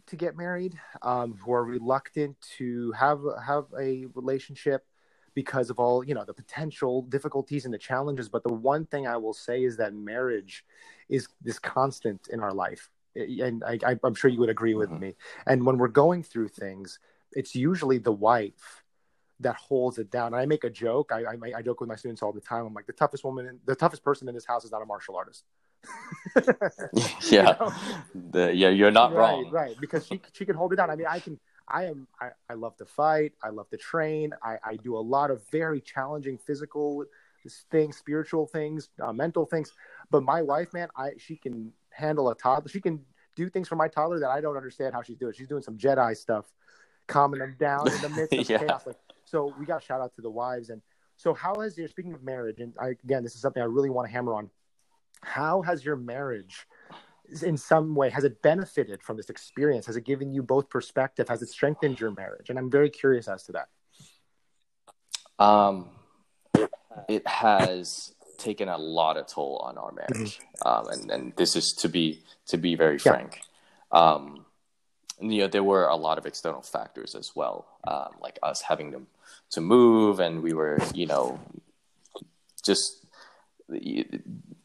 [0.08, 4.86] to get married, um, who are reluctant to have have a relationship,
[5.34, 8.30] because of all you know the potential difficulties and the challenges.
[8.30, 10.66] But the one thing i will say is that marriage
[11.10, 12.89] is this constant in our life.
[13.16, 14.99] And I, am sure you would agree with mm-hmm.
[14.99, 15.16] me.
[15.47, 16.99] And when we're going through things
[17.34, 18.84] it's usually the wife
[19.39, 20.34] that holds it down.
[20.34, 21.12] And i make a joke.
[21.14, 22.66] I, I, I joke with my students all the time.
[22.66, 25.16] I'm like the toughest woman the toughest person in this house is not a martial
[25.16, 25.43] artist
[26.36, 27.73] yeah you know?
[28.32, 30.95] the, yeah you're not right, wrong right because she she can hold it down i
[30.95, 33.34] mean i can I am I, I love to fight.
[33.43, 34.32] I love to train.
[34.41, 37.03] I, I do a lot of very challenging physical
[37.71, 39.73] things, spiritual things, uh, mental things.
[40.09, 42.69] But my wife, man, I she can handle a toddler.
[42.69, 43.01] She can
[43.36, 45.34] do things for my toddler that I don't understand how she's doing.
[45.34, 46.45] She's doing some Jedi stuff,
[47.07, 48.59] calming them down in the midst of yeah.
[48.59, 48.86] chaos.
[48.86, 50.69] Like, so we got shout out to the wives.
[50.69, 50.82] And
[51.17, 53.89] so how has your speaking of marriage, and I, again, this is something I really
[53.89, 54.49] want to hammer on.
[55.22, 56.68] How has your marriage
[57.41, 61.28] in some way has it benefited from this experience has it given you both perspective
[61.28, 63.68] has it strengthened your marriage and i'm very curious as to that
[65.38, 65.89] um
[67.09, 70.68] it has taken a lot of toll on our marriage, mm-hmm.
[70.68, 73.41] um, and and this is to be to be very frank.
[73.93, 73.99] Yeah.
[73.99, 74.45] Um,
[75.20, 78.91] you know, there were a lot of external factors as well, um, like us having
[78.91, 79.01] to
[79.51, 81.39] to move, and we were, you know,
[82.63, 82.97] just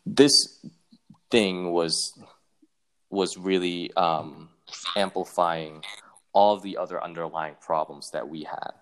[0.07, 0.32] this
[1.30, 2.18] thing was
[3.11, 4.48] was really um,
[4.96, 5.84] amplifying
[6.32, 8.72] all the other underlying problems that we had,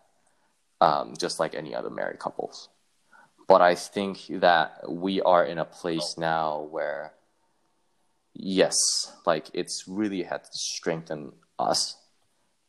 [0.81, 2.69] um, just like any other married couples.
[3.49, 7.13] But I think that we are in a place now where,
[8.35, 8.77] yes,
[9.27, 11.97] like it's really had to strengthen us.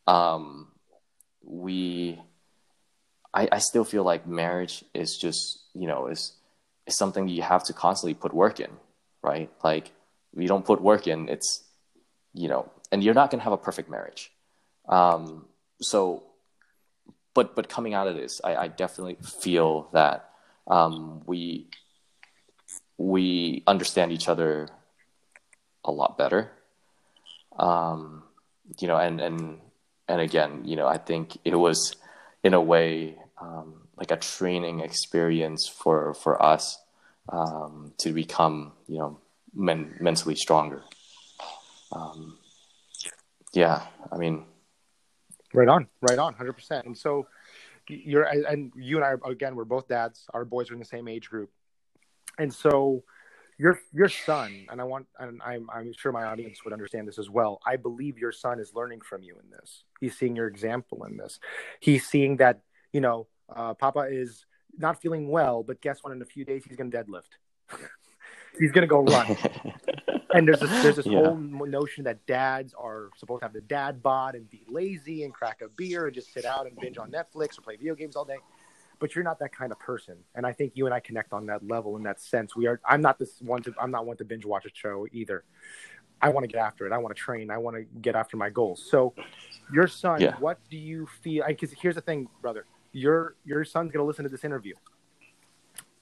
[0.08, 0.70] Um,
[1.44, 2.20] we,
[3.32, 6.34] I, I still feel like marriage is just, you know, is,
[6.88, 8.72] is something you have to constantly put work in,
[9.22, 9.50] right?
[9.64, 9.92] Like,
[10.34, 11.64] if you don't put work in, it's,
[12.34, 14.32] you know, and you're not to have a perfect marriage.
[14.88, 15.46] Um,
[15.82, 16.24] so,
[17.34, 20.32] but, but coming out of this, I, I definitely feel that
[20.68, 21.68] um, we
[22.98, 24.70] we understand each other
[25.84, 26.52] a lot better.
[27.58, 28.24] Um,
[28.80, 29.60] you know, and and
[30.08, 31.96] and again, you know, I think it was
[32.44, 36.80] in a way um, like a training experience for for us
[37.30, 39.20] um, to become, you know,
[39.54, 40.82] men- mentally stronger.
[41.92, 42.40] Um,
[43.54, 44.46] yeah, I mean,
[45.54, 46.88] right on, right on, hundred percent.
[46.88, 47.28] And so,
[47.88, 50.26] you're and you and I again we're both dads.
[50.34, 51.52] Our boys are in the same age group,
[52.40, 53.04] and so
[53.60, 57.20] your your son and I want and I'm I'm sure my audience would understand this
[57.20, 57.60] as well.
[57.68, 59.84] I believe your son is learning from you in this.
[60.00, 61.40] He's seeing your example in this.
[61.80, 62.62] He's seeing that
[62.94, 64.46] you know uh, Papa is
[64.78, 66.14] not feeling well, but guess what?
[66.14, 67.38] In a few days he's going to deadlift.
[68.60, 69.38] he's going to go run.
[70.34, 71.20] and there's this, there's this yeah.
[71.20, 75.34] whole notion that dads are supposed to have the dad bod and be lazy and
[75.34, 78.16] crack a beer and just sit out and binge on Netflix or play video games
[78.16, 78.38] all day.
[79.00, 81.48] But you're not that kind of person, and I think you and I connect on
[81.48, 82.56] that level in that sense.
[82.56, 82.80] We are.
[82.86, 83.74] I'm not this one to.
[83.82, 85.44] I'm not one to binge watch a show either.
[86.22, 86.94] I want to get after it.
[86.94, 87.50] I want to train.
[87.50, 88.88] I want to get after my goals.
[88.92, 89.16] So,
[89.74, 90.36] your son, yeah.
[90.38, 91.46] what do you feel?
[91.48, 92.68] Because here's the thing, brother.
[92.92, 94.76] Your your son's gonna listen to this interview,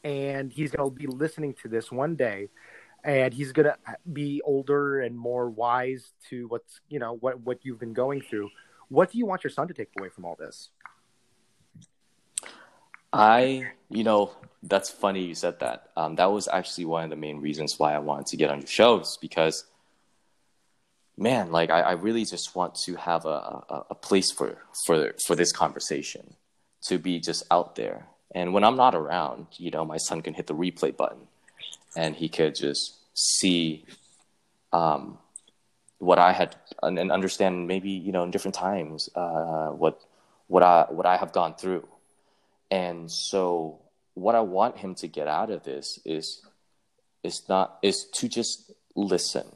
[0.04, 2.50] and he's gonna be listening to this one day,
[3.04, 3.78] and he's going to
[4.12, 8.50] be older and more wise to what's you know what what you've been going through.
[8.90, 10.70] What do you want your son to take away from all this?
[13.14, 14.32] I you know
[14.64, 15.90] that's funny you said that.
[15.96, 18.60] Um, that was actually one of the main reasons why i wanted to get on
[18.60, 19.66] your shows because
[21.18, 23.30] man like i, I really just want to have a,
[23.70, 26.36] a, a place for for for this conversation
[26.84, 28.08] to be just out there.
[28.34, 31.28] And when i'm not around you know my son can hit the replay button
[31.96, 33.86] and he could just see
[34.72, 35.18] um,
[35.98, 40.02] what I had and, and, understand maybe you know in different times uh, what
[40.48, 41.88] what I what I have gone through,
[42.72, 43.80] and so
[44.14, 46.42] what I want him to get out of this is
[47.24, 49.48] is not is to just listen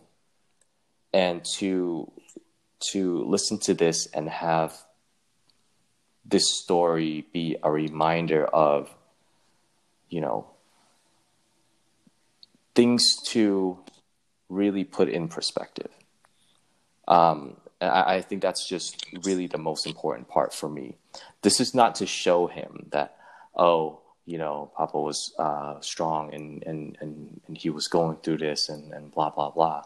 [1.14, 2.12] and to
[2.92, 4.76] to listen to this and have
[6.34, 8.90] this story be a reminder of
[10.10, 10.48] you know
[12.74, 13.78] things to
[14.50, 15.92] really put in perspective.
[17.08, 20.98] Um, I, I, think that's just really the most important part for me.
[21.44, 23.16] This is not to show him that,
[23.56, 28.38] oh, you know, Papa was uh, strong and, and, and, and he was going through
[28.38, 29.84] this and, and blah, blah, blah.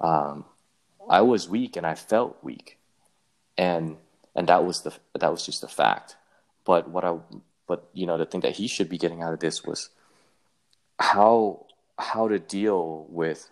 [0.00, 0.44] Um,
[1.08, 2.76] I was weak and I felt weak.
[3.56, 3.96] And,
[4.38, 6.16] and that was the, that was just a fact.
[6.64, 7.16] But what I,
[7.66, 9.90] but you know, the thing that he should be getting out of this was
[11.00, 11.66] how
[11.98, 13.50] how to deal with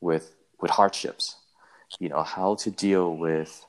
[0.00, 1.36] with with hardships.
[2.00, 3.66] You know how to deal with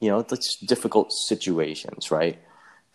[0.00, 0.26] you know
[0.66, 2.38] difficult situations right?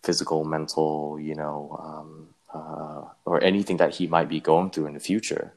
[0.03, 4.95] Physical mental you know um, uh, or anything that he might be going through in
[4.95, 5.53] the future.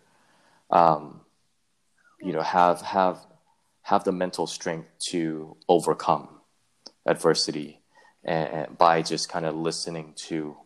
[0.70, 1.20] Um,
[2.22, 3.18] you know have have
[3.86, 6.28] have the mental strength to overcome
[7.06, 7.80] adversity
[8.24, 10.56] and, and by just kind of listening to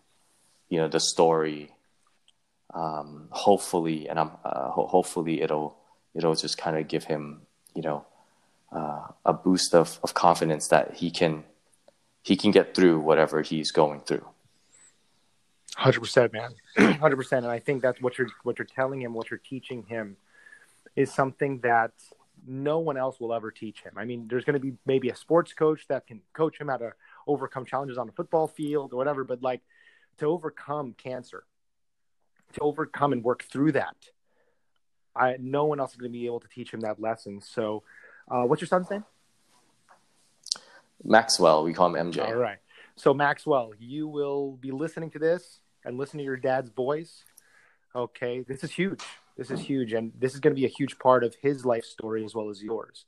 [0.69, 1.71] you know the story
[2.75, 5.77] um, hopefully, and I'm uh, ho- hopefully it'll
[6.15, 7.43] it'll just kind of give him,
[7.75, 8.07] you know,
[8.73, 11.45] uh, a boost of, of confidence that he can
[12.23, 14.25] he can get through whatever he's going through.
[15.77, 16.55] Hundred percent, man.
[16.99, 19.85] Hundred percent, and I think that's what you're what you're telling him, what you're teaching
[19.85, 20.17] him,
[20.95, 21.93] is something that
[22.47, 23.93] no one else will ever teach him.
[23.97, 26.79] I mean, there's going to be maybe a sports coach that can coach him how
[26.79, 26.93] to
[27.27, 29.61] overcome challenges on the football field or whatever, but like
[30.19, 31.45] to overcome cancer,
[32.55, 33.97] to overcome and work through that.
[35.15, 37.41] I no one else is going to be able to teach him that lesson.
[37.41, 37.83] So,
[38.31, 39.05] uh, what's your son's name?
[41.03, 41.65] Maxwell.
[41.65, 42.27] We call him MJ.
[42.27, 42.59] All right.
[42.97, 45.61] So Maxwell, you will be listening to this.
[45.85, 47.25] and listen to your dad's voice,
[47.95, 49.03] okay, this is huge.
[49.37, 49.93] This is huge.
[49.93, 52.51] And this is going to be a huge part of his life story as well
[52.51, 53.07] as yours.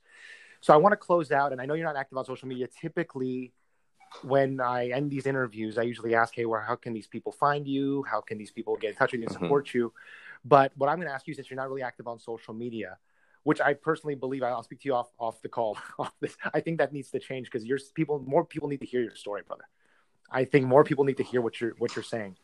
[0.61, 2.67] So I want to close out, and I know you're not active on social media.
[2.67, 3.51] Typically,
[4.21, 7.67] when I end these interviews, I usually ask, hey, well, how can these people find
[7.67, 8.03] you?
[8.09, 9.45] How can these people get in touch with you and mm-hmm.
[9.45, 9.77] support mm-hmm.
[9.77, 9.93] you?
[10.45, 12.97] But what I'm going to ask you, since you're not really active on social media,
[13.43, 15.77] which I personally believe I'll speak to you off off the call.
[15.99, 18.85] Off this, I think that needs to change because your people, more people need to
[18.85, 19.65] hear your story, brother.
[20.31, 22.37] I think more people need to hear what you're what you're saying.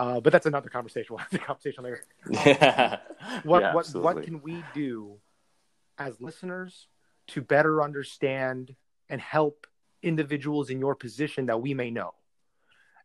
[0.00, 1.08] Uh, but that's another conversation.
[1.14, 2.02] We'll have the conversation later.
[2.30, 3.00] Yeah.
[3.42, 5.18] what yeah, what what can we do
[5.98, 6.88] as listeners
[7.28, 8.74] to better understand
[9.10, 9.66] and help
[10.02, 12.14] individuals in your position that we may know?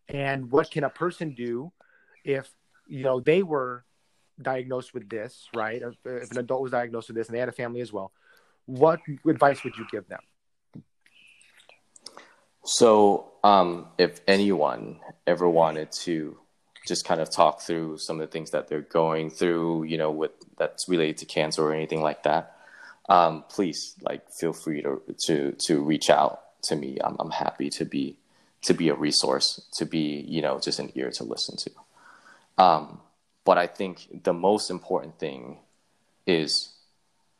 [0.07, 1.73] And what can a person do
[2.23, 2.49] if
[2.87, 3.83] you know they were
[4.41, 5.81] diagnosed with this, right?
[5.81, 8.13] If, if an adult was diagnosed with this and they had a family as well,
[8.67, 10.21] what advice would you give them?
[12.63, 16.37] So, um, if anyone ever wanted to
[16.85, 20.11] just kind of talk through some of the things that they're going through, you know,
[20.11, 22.55] with that's related to cancer or anything like that,
[23.09, 26.97] um, please like feel free to to to reach out to me.
[27.03, 28.17] I'm I'm happy to be
[28.63, 31.71] to be a resource, to be you know just an ear to listen to.
[32.57, 32.99] Um,
[33.43, 35.57] but I think the most important thing
[36.25, 36.73] is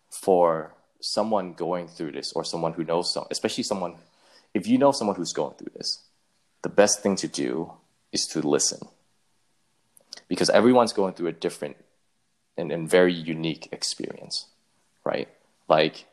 [0.09, 3.95] for someone going through this or someone who knows some, especially someone,
[4.53, 6.03] if you know someone who's going through this,
[6.61, 7.71] the best thing to do
[8.11, 8.87] is to listen.
[10.27, 11.77] Because everyone's going through a different
[12.57, 14.47] and, and very unique experience,
[15.03, 15.27] right?
[15.67, 16.05] Like,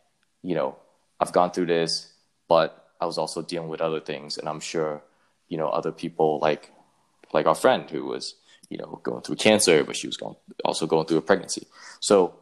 [0.42, 0.76] you know,
[1.20, 2.12] I've gone through this,
[2.48, 4.38] but I was also dealing with other things.
[4.38, 5.02] And I'm sure,
[5.48, 6.70] you know, other people like,
[7.32, 8.34] like our friend who was
[8.68, 10.34] you know, going through cancer, but she was going,
[10.64, 11.66] also going through a pregnancy.
[12.00, 12.34] So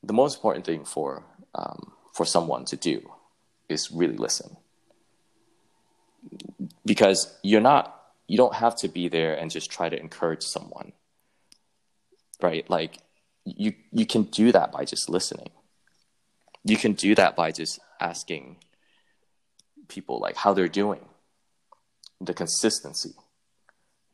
[0.00, 1.24] the most important thing for
[1.56, 3.10] um, for someone to do
[3.68, 4.56] is really listen,
[6.84, 7.99] because you're not
[8.30, 10.92] you don't have to be there and just try to encourage someone,
[12.40, 12.68] right?
[12.70, 12.98] Like
[13.44, 15.50] you you can do that by just listening.
[16.64, 18.56] You can do that by just asking
[19.88, 21.04] people like how they're doing,
[22.20, 23.14] the consistency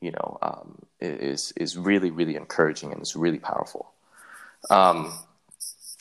[0.00, 3.92] you know, um, is is really really encouraging and it's really powerful.
[4.70, 5.12] Um,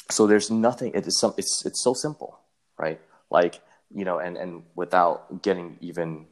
[0.09, 0.91] so there's nothing.
[0.93, 1.33] It is some.
[1.37, 2.39] It's it's so simple,
[2.77, 2.99] right?
[3.29, 3.61] Like
[3.93, 6.27] you know, and and without getting even,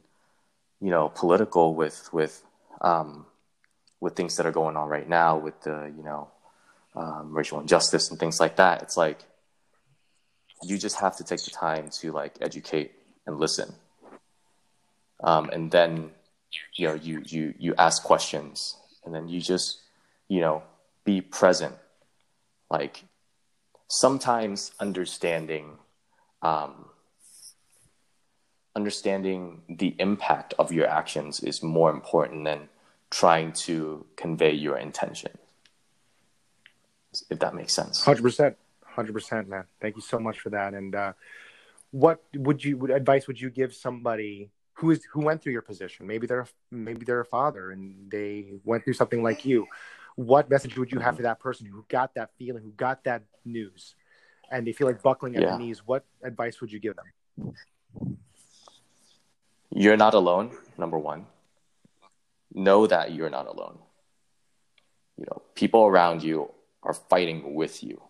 [0.84, 2.44] you know, political with with
[2.82, 3.24] um,
[4.00, 6.28] with things that are going on right now with the you know
[6.94, 8.82] um, racial injustice and things like that.
[8.82, 9.24] It's like
[10.62, 12.92] you just have to take the time to like educate
[13.26, 13.72] and listen,
[15.22, 16.10] um, and then
[16.74, 18.76] you know you you you ask questions
[19.06, 19.78] and then you just
[20.28, 20.62] you know
[21.06, 21.74] be present
[22.70, 23.04] like
[23.88, 25.78] sometimes understanding
[26.42, 26.90] um,
[28.76, 32.68] understanding the impact of your actions is more important than
[33.10, 35.30] trying to convey your intention.
[37.30, 38.04] If that makes sense.
[38.04, 38.56] 100%
[38.96, 39.64] 100% man.
[39.80, 40.74] Thank you so much for that.
[40.74, 41.12] And uh,
[41.90, 45.62] what would you what advice would you give somebody who is who went through your
[45.62, 46.06] position?
[46.06, 49.66] Maybe they're maybe they're a father and they went through something like you.
[50.16, 53.22] What message would you have for that person who got that feeling who got that
[53.44, 53.94] news
[54.50, 55.50] and they feel like buckling at yeah.
[55.50, 55.82] the knees?
[55.84, 57.54] What advice would you give them
[59.82, 61.26] you're not alone number one
[62.66, 63.78] know that you're not alone
[65.18, 66.50] you know people around you
[66.82, 68.00] are fighting with you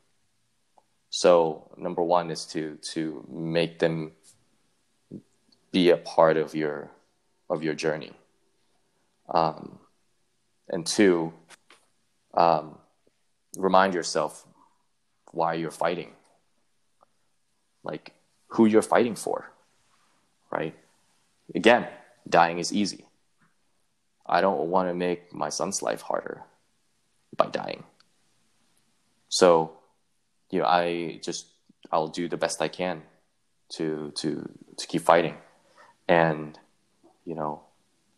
[1.11, 4.13] so number one is to to make them
[5.75, 6.91] be a part of your
[7.51, 8.13] of your journey.
[9.29, 9.79] Um,
[10.69, 11.33] and two,
[12.35, 12.79] um,
[13.57, 14.47] remind yourself
[15.33, 16.13] why you're fighting,
[17.83, 18.13] like
[18.49, 19.51] who you're fighting for,
[20.51, 20.75] right?
[21.55, 21.89] Again,
[22.29, 23.07] dying is easy.
[24.27, 26.43] I don't want to make my son's life harder
[27.37, 27.85] by dying.
[29.29, 29.73] So,
[30.51, 31.47] you know, I just
[31.91, 33.03] I'll do the best I can
[33.71, 35.37] to to to keep fighting
[36.09, 36.59] and
[37.25, 37.63] you know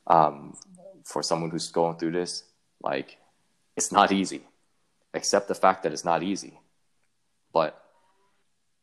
[0.06, 0.54] um,
[1.04, 2.44] for someone who's going through this
[2.82, 3.18] like
[3.76, 4.42] it's not easy
[5.14, 6.58] accept the fact that it's not easy
[7.52, 7.82] but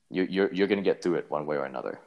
[0.09, 1.99] you, you're, you're to get through it one way or another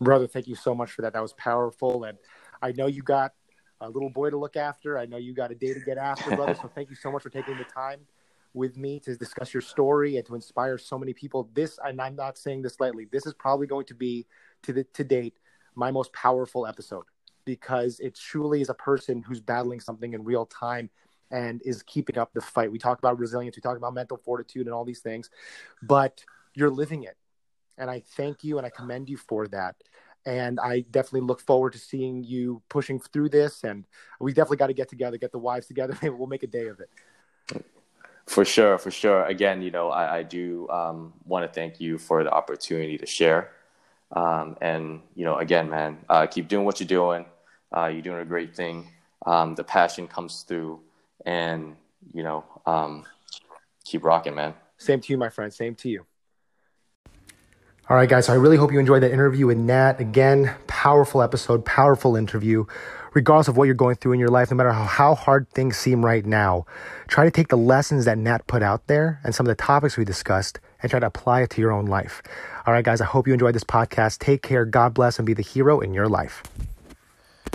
[0.00, 2.18] brother thank you so much for that that was powerful and
[2.62, 3.32] i know you got
[3.82, 6.34] a little boy to look after i know you got a day to get after
[6.36, 8.00] brother so thank you so much for taking the time
[8.52, 12.16] with me to discuss your story and to inspire so many people this and i'm
[12.16, 14.26] not saying this lightly this is probably going to be
[14.62, 15.38] to the to date
[15.74, 17.04] my most powerful episode
[17.44, 20.90] because it truly is a person who's battling something in real time
[21.30, 22.70] and is keeping up the fight.
[22.70, 25.30] We talk about resilience, we talk about mental fortitude and all these things,
[25.82, 26.24] but
[26.54, 27.16] you're living it.
[27.78, 29.76] And I thank you and I commend you for that.
[30.26, 33.64] And I definitely look forward to seeing you pushing through this.
[33.64, 33.84] And
[34.20, 35.96] we definitely got to get together, get the wives together.
[36.02, 36.90] Maybe we'll make a day of it.
[38.26, 39.24] For sure, for sure.
[39.24, 43.06] Again, you know, I, I do um, want to thank you for the opportunity to
[43.06, 43.50] share.
[44.12, 47.26] Um, and you know, again, man, uh, keep doing what you're doing.
[47.76, 48.88] Uh, you're doing a great thing.
[49.26, 50.80] Um, the passion comes through,
[51.26, 51.76] and
[52.12, 53.04] you know, um,
[53.84, 54.54] keep rocking, man.
[54.78, 55.52] Same to you, my friend.
[55.52, 56.06] Same to you.
[57.90, 58.26] All right, guys.
[58.26, 59.98] So I really hope you enjoyed that interview with Nat.
[59.98, 62.64] Again, powerful episode, powerful interview.
[63.14, 66.04] Regardless of what you're going through in your life, no matter how, hard things seem
[66.04, 66.66] right now,
[67.08, 69.96] try to take the lessons that Nat put out there and some of the topics
[69.96, 72.22] we discussed and try to apply it to your own life.
[72.64, 73.00] All right, guys.
[73.00, 74.20] I hope you enjoyed this podcast.
[74.20, 74.64] Take care.
[74.64, 76.44] God bless and be the hero in your life.